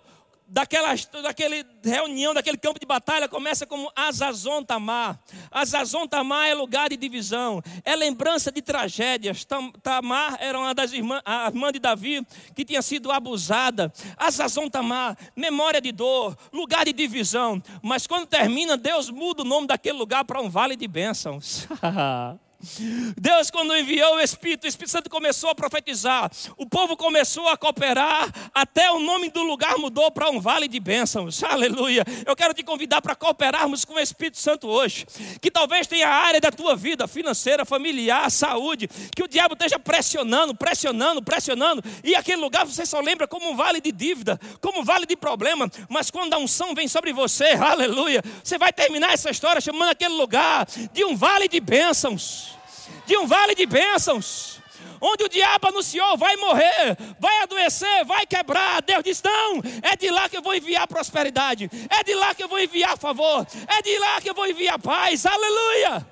[0.50, 5.18] daquela, daquele reunião, daquele campo de batalha, começa como Azazon Tamar.
[5.50, 9.46] Azazon Tamar é lugar de divisão, é lembrança de tragédias.
[9.82, 13.92] Tamar era uma das irmãs, a irmã de Davi, que tinha sido abusada.
[14.16, 17.62] Azazon Tamar, memória de dor, lugar de divisão.
[17.80, 21.68] Mas quando termina, Deus muda o nome daquele lugar para um vale de bênçãos.
[23.16, 27.56] Deus, quando enviou o Espírito, o Espírito Santo começou a profetizar, o povo começou a
[27.56, 31.42] cooperar, até o nome do lugar mudou para um vale de bênçãos.
[31.44, 32.04] Aleluia.
[32.26, 35.06] Eu quero te convidar para cooperarmos com o Espírito Santo hoje.
[35.40, 40.54] Que talvez tenha área da tua vida financeira, familiar, saúde, que o diabo esteja pressionando,
[40.54, 44.84] pressionando, pressionando, e aquele lugar você só lembra como um vale de dívida, como um
[44.84, 49.30] vale de problema, mas quando a unção vem sobre você, aleluia, você vai terminar essa
[49.30, 52.49] história chamando aquele lugar de um vale de bênçãos
[53.06, 54.60] de um vale de bênçãos,
[55.00, 58.82] onde o diabo anunciou: vai morrer, vai adoecer, vai quebrar.
[58.82, 62.42] Deus disse: não, é de lá que eu vou enviar prosperidade, é de lá que
[62.42, 65.26] eu vou enviar favor, é de lá que eu vou enviar paz.
[65.26, 66.06] Aleluia!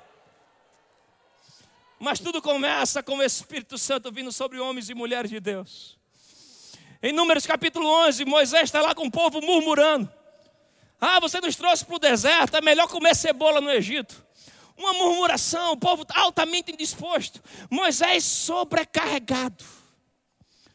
[1.99, 5.97] Mas tudo começa com o Espírito Santo vindo sobre homens e mulheres de Deus.
[7.01, 10.09] Em Números capítulo 11, Moisés está lá com o povo murmurando.
[10.99, 14.28] Ah, você nos trouxe para o deserto, é melhor comer cebola no Egito
[14.79, 17.43] uma murmuração, o povo altamente indisposto.
[17.69, 19.65] Moisés sobrecarregado.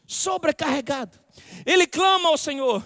[0.05, 1.19] Sobrecarregado.
[1.65, 2.83] Ele clama ao Senhor.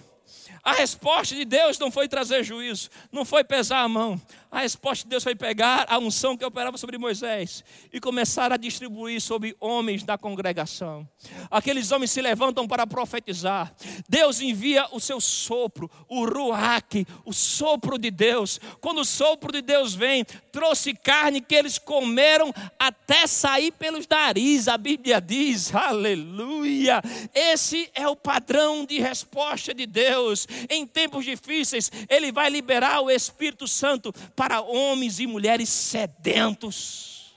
[0.63, 4.19] A resposta de Deus não foi trazer juízo, não foi pesar a mão.
[4.51, 8.57] A resposta de Deus foi pegar a unção que operava sobre Moisés e começar a
[8.57, 11.07] distribuir sobre homens da congregação.
[11.51, 13.71] Aqueles homens se levantam para profetizar.
[14.07, 18.59] Deus envia o seu sopro, o ruach, o sopro de Deus.
[18.81, 24.67] Quando o sopro de Deus vem, trouxe carne que eles comeram até sair pelos narizes.
[24.67, 27.03] A Bíblia diz, aleluia.
[27.35, 30.47] Esse é o padrão de resposta de Deus.
[30.67, 37.35] Em tempos difíceis, Ele vai liberar o Espírito Santo para homens e mulheres sedentos.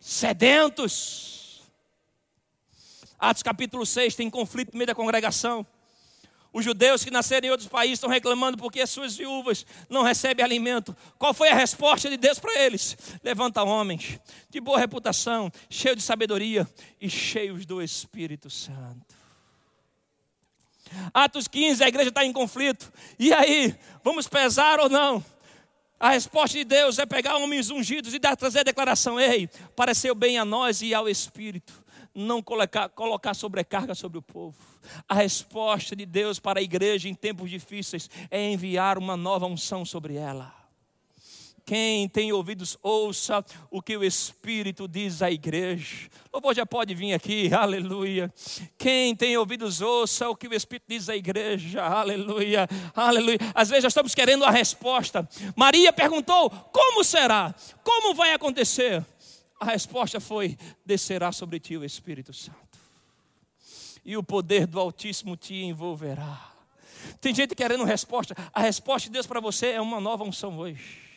[0.00, 1.62] Sedentos.
[3.16, 5.64] Atos capítulo 6 tem conflito no meio da congregação.
[6.52, 10.44] Os judeus que nasceram em outros países estão reclamando porque as suas viúvas não recebem
[10.44, 10.96] alimento.
[11.16, 12.98] Qual foi a resposta de Deus para eles?
[13.22, 14.18] Levanta homens
[14.50, 16.68] de boa reputação, cheios de sabedoria
[17.00, 19.14] e cheios do Espírito Santo.
[21.14, 22.92] Atos 15, a igreja está em conflito.
[23.16, 25.24] E aí, vamos pesar ou não?
[26.00, 30.14] A resposta de Deus é pegar homens ungidos e dar, trazer a declaração: Ei, pareceu
[30.14, 31.72] bem a nós e ao Espírito,
[32.14, 34.56] não colocar, colocar sobrecarga sobre o povo.
[35.08, 39.84] A resposta de Deus para a igreja em tempos difíceis é enviar uma nova unção
[39.84, 40.57] sobre ela.
[41.68, 46.08] Quem tem ouvidos, ouça o que o Espírito diz à igreja.
[46.32, 48.32] Louvor já pode vir aqui, aleluia.
[48.78, 53.36] Quem tem ouvidos, ouça o que o Espírito diz à igreja, aleluia, aleluia.
[53.54, 55.28] Às vezes nós estamos querendo a resposta.
[55.54, 57.54] Maria perguntou: como será?
[57.84, 59.04] Como vai acontecer?
[59.60, 62.78] A resposta foi: descerá sobre ti o Espírito Santo,
[64.02, 66.50] e o poder do Altíssimo te envolverá.
[67.20, 68.34] Tem gente querendo resposta.
[68.54, 71.07] A resposta de Deus para você é uma nova unção hoje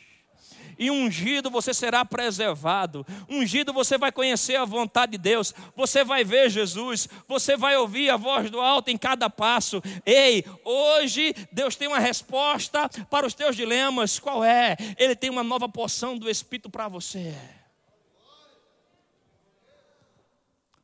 [0.77, 3.05] E ungido você será preservado.
[3.29, 5.53] Ungido você vai conhecer a vontade de Deus.
[5.75, 7.07] Você vai ver Jesus.
[7.27, 9.81] Você vai ouvir a voz do alto em cada passo.
[10.05, 14.19] Ei, hoje Deus tem uma resposta para os teus dilemas.
[14.19, 14.75] Qual é?
[14.97, 17.35] Ele tem uma nova porção do Espírito para você.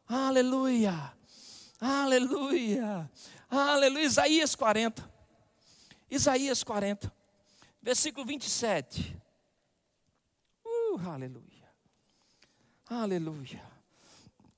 [0.08, 1.14] Aleluia.
[1.80, 3.10] Aleluia.
[3.50, 4.06] Aleluia.
[4.06, 5.18] Isaías 40.
[6.10, 7.12] Isaías 40,
[7.82, 9.16] versículo 27.
[10.98, 11.68] Uh, aleluia.
[12.90, 13.62] Aleluia.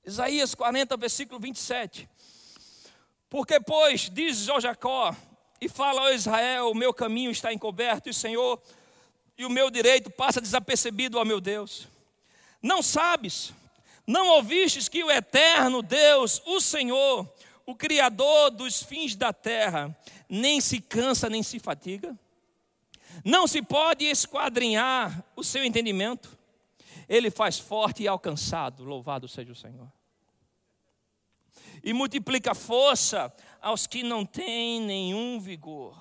[0.04, 2.08] Isaías 40, versículo 27.
[3.28, 5.14] Porque, pois, diz ao Jacó,
[5.60, 8.60] e fala ao Israel: o meu caminho está encoberto, e o Senhor,
[9.36, 11.86] e o meu direito passa desapercebido, ó meu Deus.
[12.62, 13.52] Não sabes,
[14.06, 17.30] não ouvistes que o eterno Deus, o Senhor,
[17.66, 19.94] o Criador dos fins da terra,
[20.26, 22.18] nem se cansa nem se fatiga?
[23.24, 26.38] Não se pode esquadrinhar o seu entendimento.
[27.08, 29.90] Ele faz forte e alcançado, louvado seja o Senhor.
[31.82, 35.96] E multiplica força aos que não têm nenhum vigor.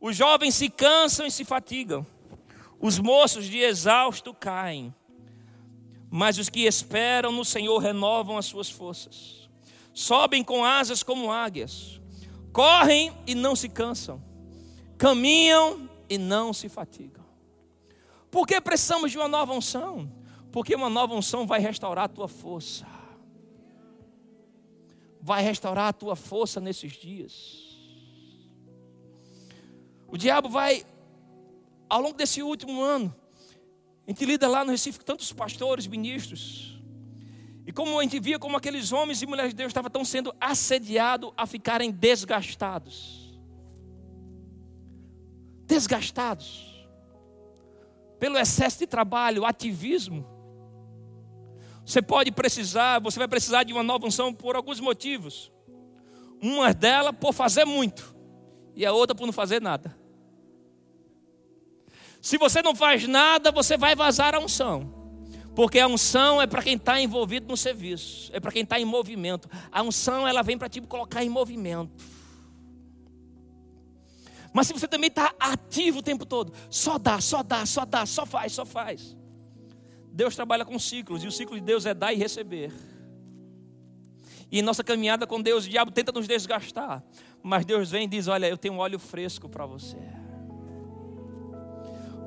[0.00, 2.04] Os jovens se cansam e se fatigam,
[2.80, 4.92] os moços de exausto caem,
[6.10, 9.42] mas os que esperam no Senhor renovam as suas forças
[9.94, 12.00] sobem com asas como águias,
[12.52, 14.22] correm e não se cansam,
[14.96, 17.24] caminham e não se fatigam.
[18.30, 20.12] Por que precisamos de uma nova unção?
[20.52, 22.86] Porque uma nova unção vai restaurar a tua força.
[25.22, 27.78] Vai restaurar a tua força nesses dias.
[30.06, 30.84] O diabo vai,
[31.88, 33.14] ao longo desse último ano,
[34.06, 36.78] a gente lida lá no Recife com tantos pastores, ministros,
[37.66, 40.34] e como a gente via como aqueles homens e mulheres de Deus estavam tão sendo
[40.38, 43.21] assediados a ficarem desgastados.
[45.72, 46.86] Desgastados.
[48.18, 50.26] Pelo excesso de trabalho, ativismo.
[51.82, 55.50] Você pode precisar, você vai precisar de uma nova unção por alguns motivos.
[56.42, 58.14] Uma delas por fazer muito,
[58.76, 59.96] e a outra por não fazer nada.
[62.20, 64.92] Se você não faz nada, você vai vazar a unção.
[65.54, 68.84] Porque a unção é para quem está envolvido no serviço, é para quem está em
[68.84, 69.48] movimento.
[69.70, 72.11] A unção ela vem para te colocar em movimento.
[74.52, 78.04] Mas se você também está ativo o tempo todo, só dá, só dá, só dá,
[78.04, 79.16] só faz, só faz.
[80.12, 82.72] Deus trabalha com ciclos, e o ciclo de Deus é dar e receber.
[84.50, 87.02] E nossa caminhada com Deus, o diabo tenta nos desgastar.
[87.42, 89.96] Mas Deus vem e diz: Olha, eu tenho óleo fresco para você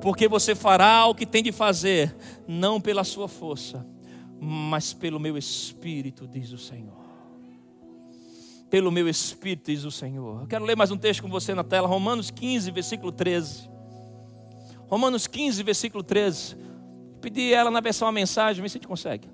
[0.06, 2.14] porque você fará o que tem de fazer,
[2.46, 3.84] não pela sua força,
[4.40, 7.05] mas pelo meu espírito, diz o Senhor.
[8.76, 10.42] Pelo meu espírito, diz o Senhor.
[10.42, 13.70] Eu quero ler mais um texto com você na tela, Romanos 15, versículo 13.
[14.80, 16.58] Romanos 15, versículo 13.
[17.22, 19.30] Pedi ela na versão a mensagem, vê se a gente consegue.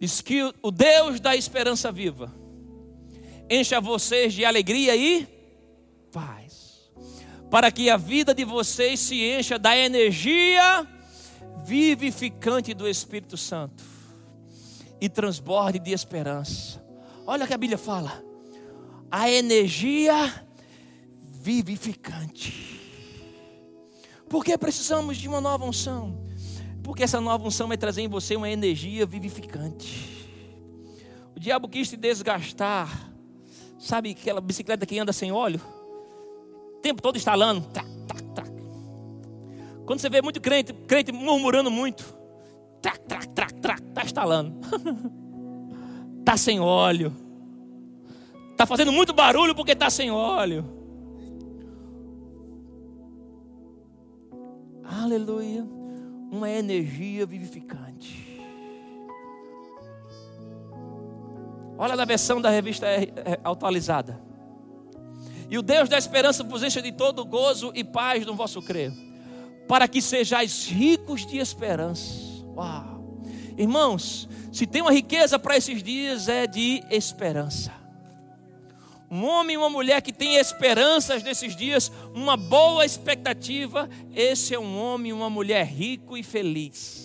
[0.00, 2.34] Diz que o Deus da esperança viva
[3.48, 5.28] encha vocês de alegria e
[6.10, 6.90] paz
[7.52, 10.84] para que a vida de vocês se encha da energia
[11.64, 13.93] vivificante do Espírito Santo
[15.04, 16.82] e transborde de esperança.
[17.26, 18.24] Olha o que a Bíblia fala:
[19.10, 20.46] a energia
[21.20, 22.80] vivificante.
[24.28, 26.24] Por que precisamos de uma nova unção?
[26.82, 30.26] Porque essa nova unção vai trazer em você uma energia vivificante.
[31.36, 33.10] O diabo quis te desgastar.
[33.78, 35.60] Sabe aquela bicicleta que anda sem óleo?
[36.80, 37.64] tempo todo instalando.
[39.86, 42.14] Quando você vê muito crente, crente murmurando muito,
[42.84, 44.60] trac, trac, trac, trac, está instalando.
[46.18, 47.14] Está sem óleo.
[48.50, 50.64] Está fazendo muito barulho porque está sem óleo.
[54.84, 55.66] Aleluia.
[56.30, 58.42] Uma energia vivificante.
[61.78, 62.86] Olha na versão da revista
[63.42, 64.20] atualizada.
[65.48, 68.92] E o Deus da esperança vos encha de todo gozo e paz no vosso crer,
[69.68, 72.23] para que sejais ricos de esperança.
[72.56, 73.22] Uau!
[73.56, 77.72] Irmãos, se tem uma riqueza para esses dias é de esperança.
[79.10, 84.58] Um homem e uma mulher que tem esperanças nesses dias, uma boa expectativa, esse é
[84.58, 87.04] um homem e uma mulher rico e feliz.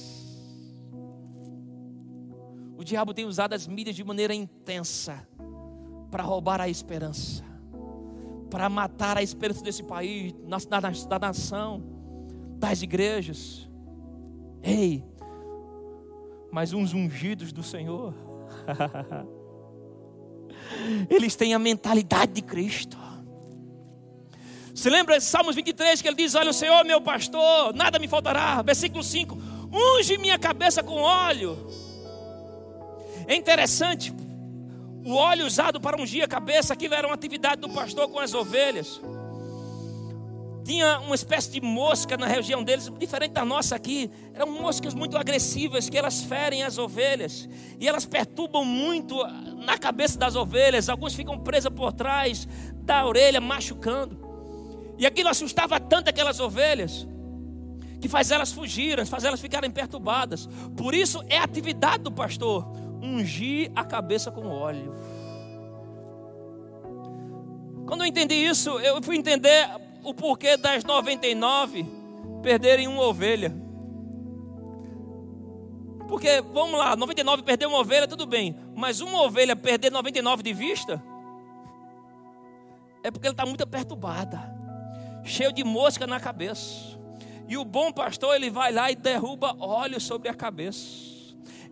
[2.78, 5.28] O diabo tem usado as mídias de maneira intensa
[6.10, 7.50] para roubar a esperança
[8.50, 10.34] para matar a esperança desse país,
[10.68, 11.84] da, da, nação,
[12.58, 13.70] das igrejas.
[14.62, 15.04] Ei,
[16.52, 18.14] mas uns ungidos do Senhor,
[21.10, 22.98] eles têm a mentalidade de Cristo.
[24.74, 28.62] Se lembra Salmos 23 que ele diz: Olha, o Senhor, meu pastor, nada me faltará.
[28.62, 29.38] Versículo 5:
[29.72, 31.58] Unge minha cabeça com óleo.
[33.28, 34.14] É interessante,
[35.06, 38.34] o óleo usado para ungir a cabeça, aquilo era uma atividade do pastor com as
[38.34, 39.00] ovelhas.
[40.70, 44.12] Tinha uma espécie de mosca na região deles, diferente da nossa aqui.
[44.36, 47.50] Eram moscas muito agressivas que elas ferem as ovelhas.
[47.80, 49.16] E elas perturbam muito
[49.66, 50.88] na cabeça das ovelhas.
[50.88, 52.48] Alguns ficam presas por trás
[52.84, 54.16] da orelha, machucando.
[55.00, 57.08] E aquilo assustava tanto aquelas ovelhas
[58.00, 60.48] que faz elas fugirem, faz elas ficarem perturbadas.
[60.78, 64.96] Por isso é atividade do pastor ungir a cabeça com óleo.
[67.88, 71.86] Quando eu entendi isso, eu fui entender o porquê das 99
[72.42, 73.54] perderem uma ovelha.
[76.08, 78.56] Porque, vamos lá, 99 perder uma ovelha, tudo bem.
[78.76, 81.04] Mas uma ovelha perder 99 de vista,
[83.04, 84.42] é porque ela está muito perturbada,
[85.24, 86.98] cheio de mosca na cabeça.
[87.48, 90.86] E o bom pastor, ele vai lá e derruba óleo sobre a cabeça.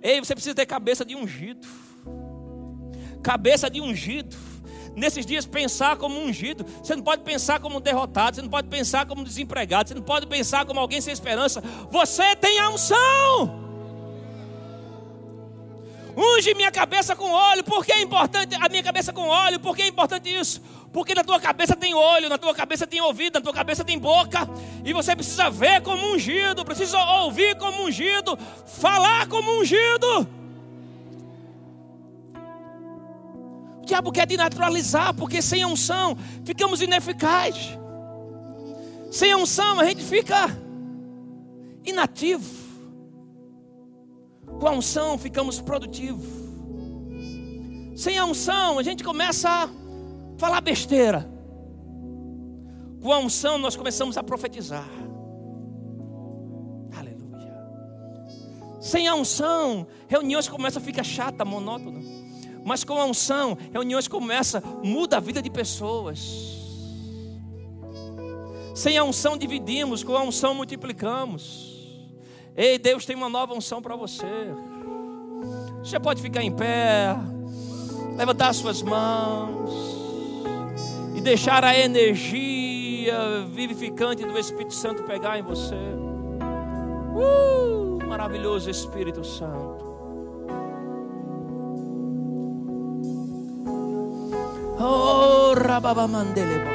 [0.02, 1.68] Ei, você precisa ter cabeça de ungido.
[3.24, 4.36] Cabeça de ungido.
[4.98, 6.66] Nesses dias, pensar como ungido.
[6.82, 8.36] Você não pode pensar como derrotado.
[8.36, 9.90] Você não pode pensar como desempregado.
[9.90, 11.64] Você não pode pensar como alguém sem esperança.
[11.92, 13.68] Você tem a unção.
[16.18, 17.64] Unge minha cabeça com óleo.
[17.64, 19.60] Por que é importante a minha cabeça com óleo?
[19.60, 20.64] Por que é importante isso?
[20.92, 24.00] Porque na tua cabeça tem olho, na tua cabeça tem ouvido, na tua cabeça tem
[24.00, 24.50] boca.
[24.84, 28.36] E você precisa ver como ungido, precisa ouvir como ungido,
[28.66, 30.28] falar como ungido.
[33.88, 36.16] Diabo quer desnaturalizar, porque sem unção
[36.46, 37.78] ficamos ineficazes.
[39.10, 40.56] Sem unção a gente fica
[41.84, 42.68] inativo.
[44.60, 46.28] Com a unção ficamos produtivos.
[47.96, 49.70] Sem a unção a gente começa a
[50.38, 51.28] falar besteira.
[53.02, 54.90] Com a unção nós começamos a profetizar.
[56.98, 57.56] Aleluia.
[58.82, 62.17] Sem a unção, reuniões começam a ficar chata, monótona.
[62.68, 66.20] Mas com a unção, reuniões começam, muda a vida de pessoas.
[68.76, 71.74] Sem a unção dividimos, com a unção multiplicamos.
[72.58, 74.28] Ei, Deus tem uma nova unção para você.
[75.80, 77.16] Você pode ficar em pé,
[78.18, 79.72] levantar suas mãos
[81.16, 83.16] e deixar a energia
[83.50, 85.74] vivificante do Espírito Santo pegar em você.
[87.16, 89.87] Uh, maravilhoso Espírito Santo.
[94.80, 96.72] Oh, rababamandeleba.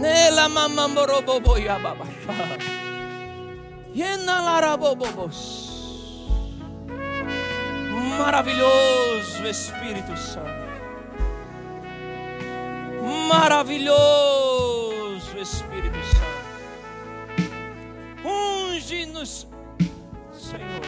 [0.00, 2.58] Nela mamamborobobo yababasha.
[3.94, 5.68] Yena larabobobos.
[8.18, 10.70] Maravilhoso Espírito Santo
[13.30, 16.50] maravilhoso Espírito Santo.
[18.24, 19.46] Unge-nos,
[20.32, 20.82] Senhor.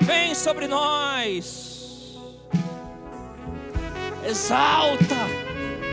[0.00, 1.65] Vem sobre nós.
[4.28, 5.14] Exalta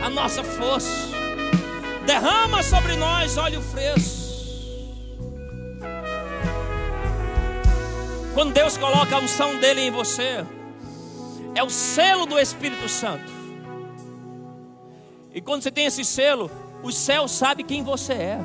[0.03, 1.09] a nossa força.
[2.05, 4.23] Derrama sobre nós óleo fresco.
[8.33, 10.43] Quando Deus coloca a unção dele em você,
[11.53, 13.31] é o selo do Espírito Santo.
[15.31, 16.49] E quando você tem esse selo,
[16.81, 18.39] o céu sabe quem você é.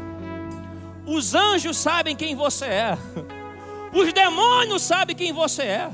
[1.07, 2.99] Os anjos sabem quem você é.
[3.91, 5.91] Os demônios sabem quem você é.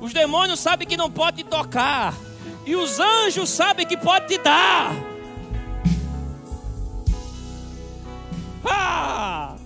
[0.00, 2.12] Os demônios sabem que não pode tocar.
[2.64, 4.94] E os anjos sabem que pode te dar.
[8.64, 9.56] Ah!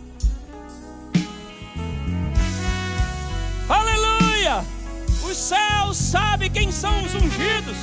[3.68, 4.64] Aleluia!
[5.22, 7.76] Os céus sabem quem são os ungidos.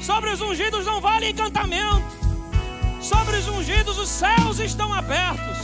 [0.00, 2.04] Sobre os ungidos não vale encantamento.
[3.00, 5.56] Sobre os ungidos os céus estão abertos.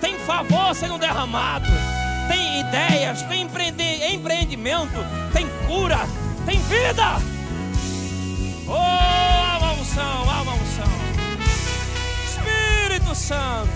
[0.00, 1.66] Tem favor sendo derramado.
[2.28, 4.98] Tem ideias, tem empreendimento,
[5.32, 6.00] tem cura,
[6.44, 7.41] tem vida.
[8.66, 10.84] Oh, alma unção, alma unção.
[12.24, 13.70] Espírito Santo.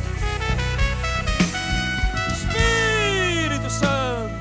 [2.33, 4.35] Espírito Santo.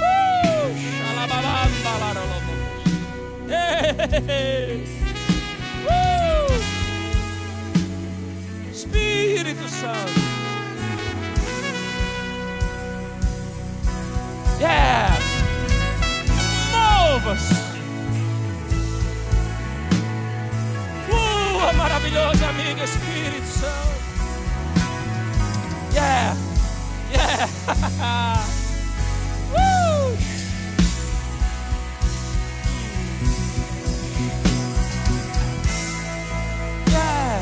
[0.00, 0.68] Uh,
[5.88, 6.34] uh!
[8.72, 10.20] Espírito Santo.
[14.60, 15.18] Yeah!
[16.72, 17.73] Mova-se.
[21.64, 23.94] tua maravilhosa amiga, Espírito Santo.
[25.94, 26.36] Yeah,
[27.10, 27.48] yeah.
[29.54, 30.16] Woo!
[36.90, 37.40] Yeah.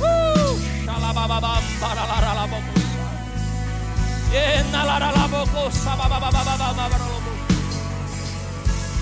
[0.00, 0.58] Woo!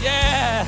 [0.01, 0.65] Yeah,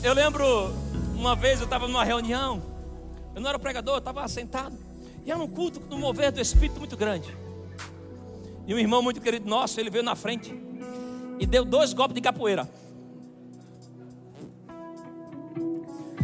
[0.00, 0.44] Eu lembro
[1.16, 2.62] uma vez eu estava numa reunião,
[3.34, 4.76] eu não era pregador, eu estava sentado,
[5.26, 7.36] e era um culto no mover do Espírito muito grande.
[8.64, 10.54] E um irmão muito querido nosso, ele veio na frente
[11.40, 12.70] e deu dois golpes de capoeira.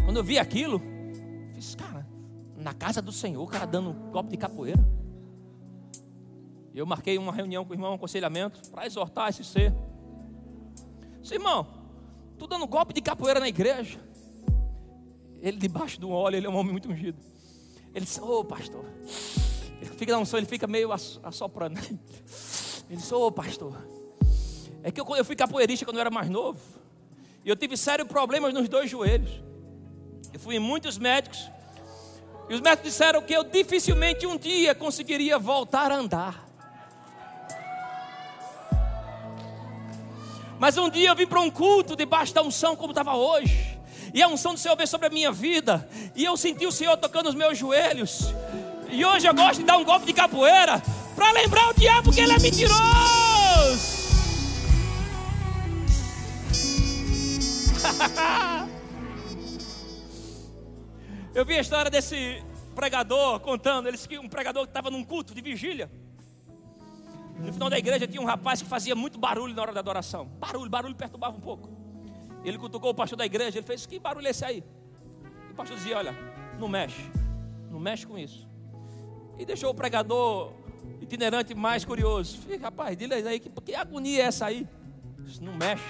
[0.05, 0.81] Quando eu vi aquilo,
[1.53, 2.07] eu disse, cara,
[2.57, 4.83] na casa do Senhor, o cara dando um golpe de capoeira.
[6.73, 9.75] Eu marquei uma reunião com o irmão, um aconselhamento, para exortar esse ser.
[11.21, 11.84] Disse, irmão,
[12.45, 13.99] tu dando golpe de capoeira na igreja.
[15.41, 17.19] Ele debaixo do óleo, ele é um homem muito ungido.
[17.95, 18.85] Ele disse, ô oh, pastor.
[19.81, 21.81] Ele fica na unção, ele fica meio assoprando.
[22.91, 23.77] Ele disse, ô oh, pastor.
[24.83, 26.61] É que eu, eu fui capoeirista quando eu era mais novo.
[27.45, 29.43] E eu tive sérios problemas nos dois joelhos.
[30.33, 31.51] Eu fui em muitos médicos.
[32.49, 36.44] E os médicos disseram que eu dificilmente um dia conseguiria voltar a andar.
[40.59, 43.79] Mas um dia eu vim para um culto debaixo da unção como estava hoje.
[44.13, 45.89] E a unção do Senhor veio sobre a minha vida.
[46.15, 48.33] E eu senti o Senhor tocando os meus joelhos.
[48.89, 50.81] E hoje eu gosto de dar um golpe de capoeira
[51.17, 54.05] para lembrar o diabo que ele é mentiroso.
[61.35, 62.41] Eu vi a história desse
[62.75, 63.89] pregador contando.
[63.89, 65.91] Ele disse que um pregador que estava num culto de vigília.
[67.39, 70.27] No final da igreja tinha um rapaz que fazia muito barulho na hora da adoração.
[70.39, 71.69] Barulho, barulho perturbava um pouco.
[72.45, 73.59] Ele cutucou o pastor da igreja.
[73.59, 74.63] Ele fez: Que barulho é esse aí?
[75.49, 76.15] E o pastor dizia: Olha,
[76.59, 77.03] não mexe.
[77.71, 78.49] Não mexe com isso.
[79.39, 80.53] E deixou o pregador
[81.01, 82.39] itinerante mais curioso.
[82.39, 84.67] Falei, rapaz, dile aí, que, que agonia é essa aí?
[85.19, 85.83] Disse, não mexe.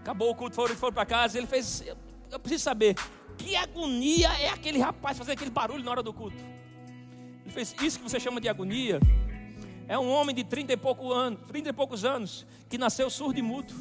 [0.00, 1.38] Acabou o culto, foram, foram para casa.
[1.38, 1.96] Ele fez: eu,
[2.30, 2.96] eu preciso saber
[3.36, 6.36] que agonia é aquele rapaz fazer aquele barulho na hora do culto?
[7.44, 9.00] Ele fez isso que você chama de agonia.
[9.88, 13.38] É um homem de 30 e, pouco anos, 30 e poucos anos que nasceu surdo
[13.38, 13.74] e mudo.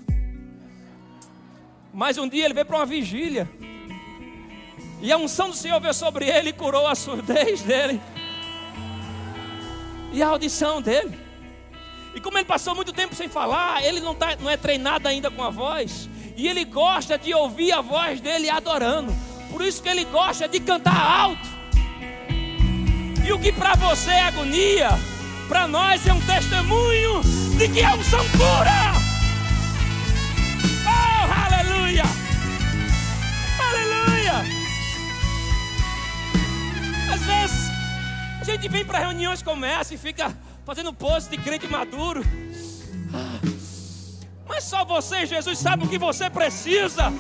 [1.93, 3.49] Mas um dia ele veio para uma vigília.
[5.01, 8.01] E a unção do Senhor veio sobre ele e curou a surdez dele.
[10.13, 11.17] E a audição dele.
[12.13, 15.31] E como ele passou muito tempo sem falar, ele não, tá, não é treinado ainda
[15.31, 16.09] com a voz.
[16.35, 19.13] E ele gosta de ouvir a voz dele adorando.
[19.49, 21.49] Por isso que ele gosta de cantar alto.
[23.25, 24.89] E o que para você é agonia,
[25.51, 27.19] para nós é um testemunho
[27.57, 28.93] de que a unção cura.
[30.87, 32.03] Oh, aleluia!
[33.59, 34.33] Aleluia!
[37.13, 37.69] Às vezes
[38.39, 40.33] a gente vem para reuniões como essa e fica
[40.65, 42.23] fazendo pose de crente maduro.
[44.47, 47.11] Mas só você, Jesus, sabe o que você precisa.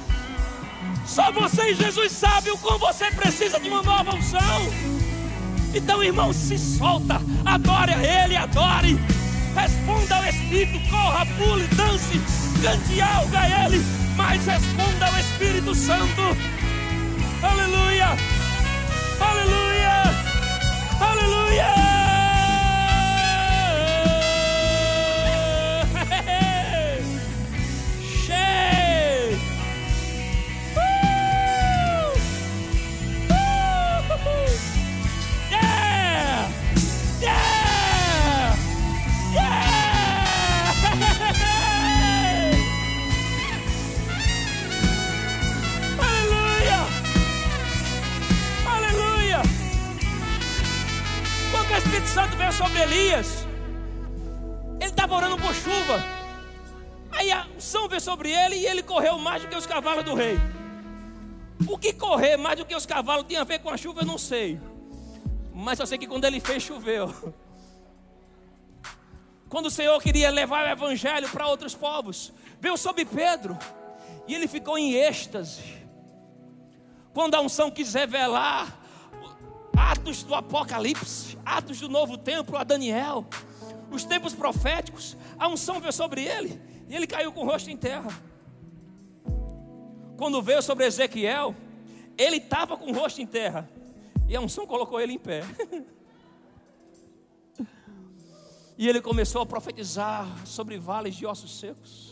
[1.05, 5.00] Só você e Jesus sabem o como você precisa de uma nova unção.
[5.73, 8.99] Então, irmão, se solta, adore a Ele, adore.
[9.55, 12.21] Responda ao Espírito, corra, pule, dance,
[12.61, 16.21] cante algo a Ele, mas responda ao Espírito Santo.
[17.41, 18.17] Aleluia,
[19.19, 20.03] aleluia,
[20.99, 21.90] aleluia.
[62.91, 64.59] Cavalos tinha a ver com a chuva, eu não sei.
[65.53, 67.33] Mas eu sei que quando ele fez, choveu.
[69.47, 73.57] Quando o Senhor queria levar o evangelho para outros povos, veio sobre Pedro.
[74.27, 75.61] E ele ficou em êxtase.
[77.13, 78.77] Quando a unção quis revelar
[79.73, 83.25] Atos do Apocalipse, Atos do Novo Templo a Daniel,
[83.89, 87.77] os tempos proféticos, a unção veio sobre ele e ele caiu com o rosto em
[87.77, 88.11] terra.
[90.17, 91.55] Quando veio sobre Ezequiel,
[92.17, 93.69] ele estava com o rosto em terra
[94.27, 95.43] e a unção colocou ele em pé.
[98.77, 102.11] e ele começou a profetizar sobre vales de ossos secos.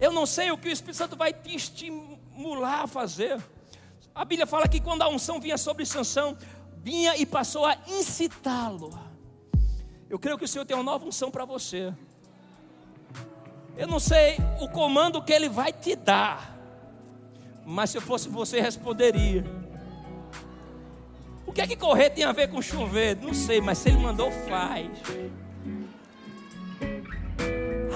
[0.00, 3.40] Eu não sei o que o Espírito Santo vai te estimular a fazer.
[4.12, 6.36] A Bíblia fala que quando a unção vinha sobre Sansão,
[6.78, 8.90] vinha e passou a incitá-lo.
[10.10, 11.94] Eu creio que o Senhor tem uma nova unção para você.
[13.76, 16.51] Eu não sei o comando que Ele vai te dar,
[17.64, 19.44] mas se eu fosse você, responderia.
[21.46, 23.16] O que é que correr tem a ver com chover?
[23.20, 24.88] Não sei, mas se Ele mandou, faz.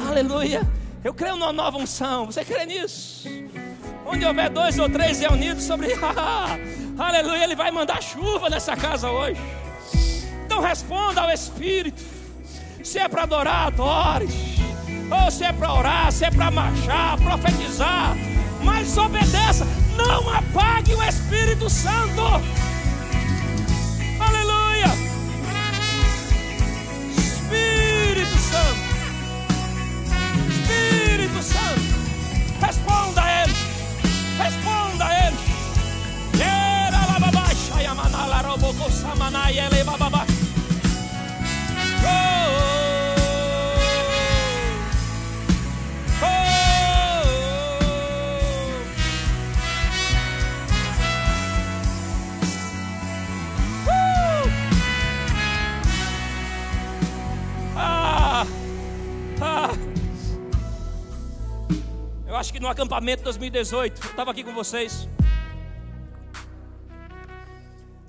[0.09, 0.61] Aleluia.
[1.03, 2.27] Eu creio numa nova unção.
[2.27, 3.29] Você crê nisso?
[4.05, 5.89] Onde houver dois ou três reunidos sobre.
[6.99, 9.41] Aleluia, Ele vai mandar chuva nessa casa hoje.
[10.45, 12.03] Então responda ao Espírito.
[12.85, 14.29] Se é para adorar, adore.
[15.25, 18.17] Ou se é para orar, se é para marchar, profetizar.
[18.67, 19.64] Mas obedeça.
[19.97, 22.21] Não apague o Espírito Santo.
[24.19, 24.93] Aleluia.
[27.17, 28.81] Espírito Santo.
[30.51, 31.87] Espírito Santo.
[32.61, 33.55] Responda a Ele.
[34.37, 35.37] Responda a Ele.
[36.43, 37.19] Era lá
[62.37, 65.09] Eu acho que no acampamento 2018, eu estava aqui com vocês.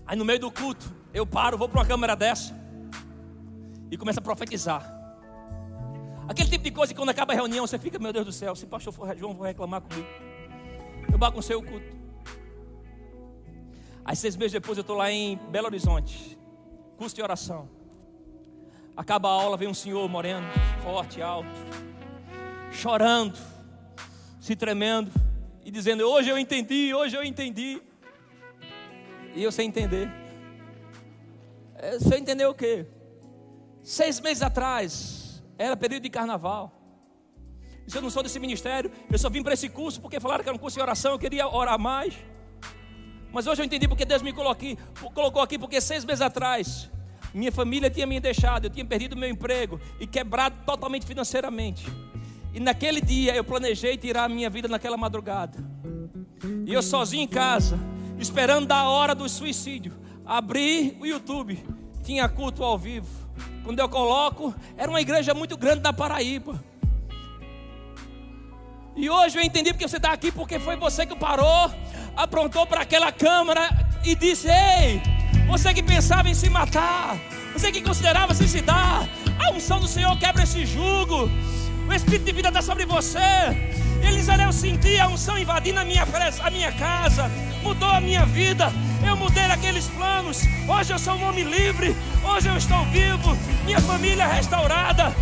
[0.05, 2.53] Aí no meio do culto, eu paro, vou para uma câmera dessa
[3.89, 4.83] e começo a profetizar.
[6.27, 8.53] Aquele tipo de coisa que quando acaba a reunião você fica, meu Deus do céu,
[8.53, 10.09] se o pastor João for reclamar comigo.
[11.09, 11.95] Eu baguncei o culto.
[14.03, 16.37] Aí seis meses depois eu estou lá em Belo Horizonte,
[16.97, 17.69] curso de oração.
[18.97, 20.47] Acaba a aula, vem um senhor moreno,
[20.83, 21.47] forte, alto,
[22.73, 23.56] chorando,
[24.47, 25.11] se tremendo
[25.65, 27.81] e dizendo: Hoje eu entendi, hoje eu entendi.
[29.35, 30.09] E eu sem entender.
[31.75, 32.85] É, você entendeu o quê?
[33.83, 36.73] Seis meses atrás, era período de carnaval.
[37.93, 40.55] Eu não sou desse ministério, eu só vim para esse curso porque falaram que era
[40.55, 42.13] um curso de oração, eu queria orar mais.
[43.31, 46.89] Mas hoje eu entendi porque Deus me colocou aqui porque seis meses atrás,
[47.33, 51.85] minha família tinha me deixado, eu tinha perdido meu emprego e quebrado totalmente financeiramente.
[52.53, 55.57] E naquele dia eu planejei tirar a minha vida naquela madrugada.
[56.65, 57.79] E eu sozinho em casa,
[58.17, 59.93] esperando da hora do suicídio,
[60.25, 61.63] abri o YouTube,
[62.03, 63.07] tinha culto ao vivo.
[63.63, 66.61] Quando eu coloco, era uma igreja muito grande na Paraíba.
[68.95, 71.71] E hoje eu entendi porque você está aqui, porque foi você que parou,
[72.15, 73.69] aprontou para aquela câmara
[74.03, 75.01] e disse: Ei,
[75.47, 77.15] você que pensava em se matar,
[77.53, 79.07] você que considerava se se dar,
[79.39, 81.29] a unção do Senhor quebra esse jugo.
[81.87, 83.19] O Espírito de vida está sobre você.
[84.01, 86.05] Eliseu, eu senti a unção invadindo a minha,
[86.43, 87.31] a minha casa,
[87.63, 88.71] mudou a minha vida.
[89.05, 90.43] Eu mudei aqueles planos.
[90.67, 91.95] Hoje eu sou um homem livre.
[92.23, 93.37] Hoje eu estou vivo.
[93.65, 95.15] Minha família é restaurada.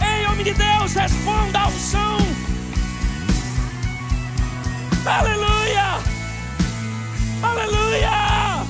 [0.00, 2.18] Ei, homem de Deus, responda a unção.
[5.06, 6.00] Aleluia!
[7.42, 8.66] Aleluia!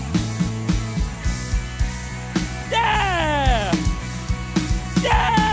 [2.71, 3.73] Yeah!
[5.03, 5.46] Yeah!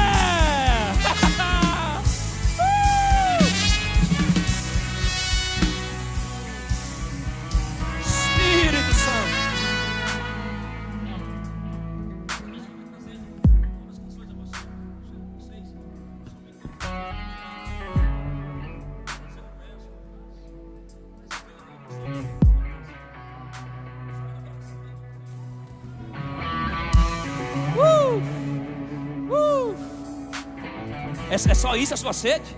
[31.53, 32.57] É, só isso a sua sede?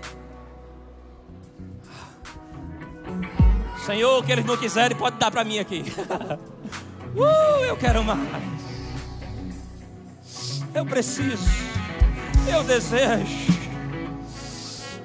[3.84, 5.84] Senhor, o que eles não quiserem, pode dar para mim aqui.
[7.14, 8.26] uh, eu quero mais.
[10.72, 11.46] Eu preciso.
[12.50, 13.52] Eu desejo.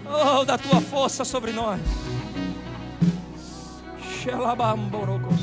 [0.06, 1.82] Oh, da tua força sobre nós.
[4.22, 5.42] Xelabamborocos.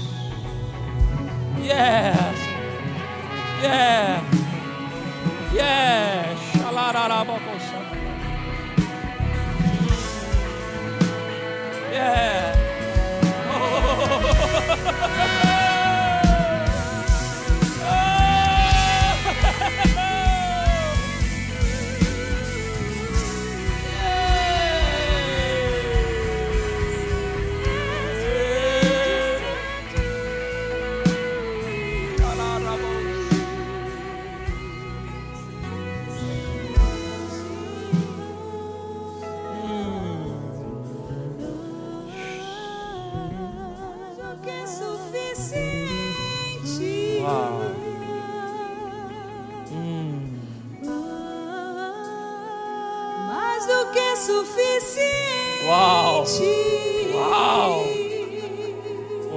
[1.61, 2.39] Yes.
[3.63, 4.23] Yeah.
[5.53, 6.35] Yeah.
[6.57, 7.38] Xalararabocos.
[11.99, 12.55] Yeah.
[13.51, 15.45] Oh.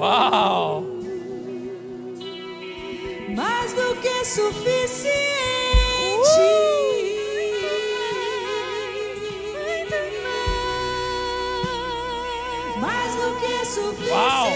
[0.02, 0.84] Uau!
[3.36, 5.12] Mais do que suficiente.
[6.18, 6.22] Uh!
[12.80, 13.14] Mais.
[13.14, 14.12] Do que suficiente.
[14.12, 14.48] Uau!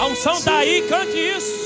[0.00, 1.57] A unção está aí, cante isso.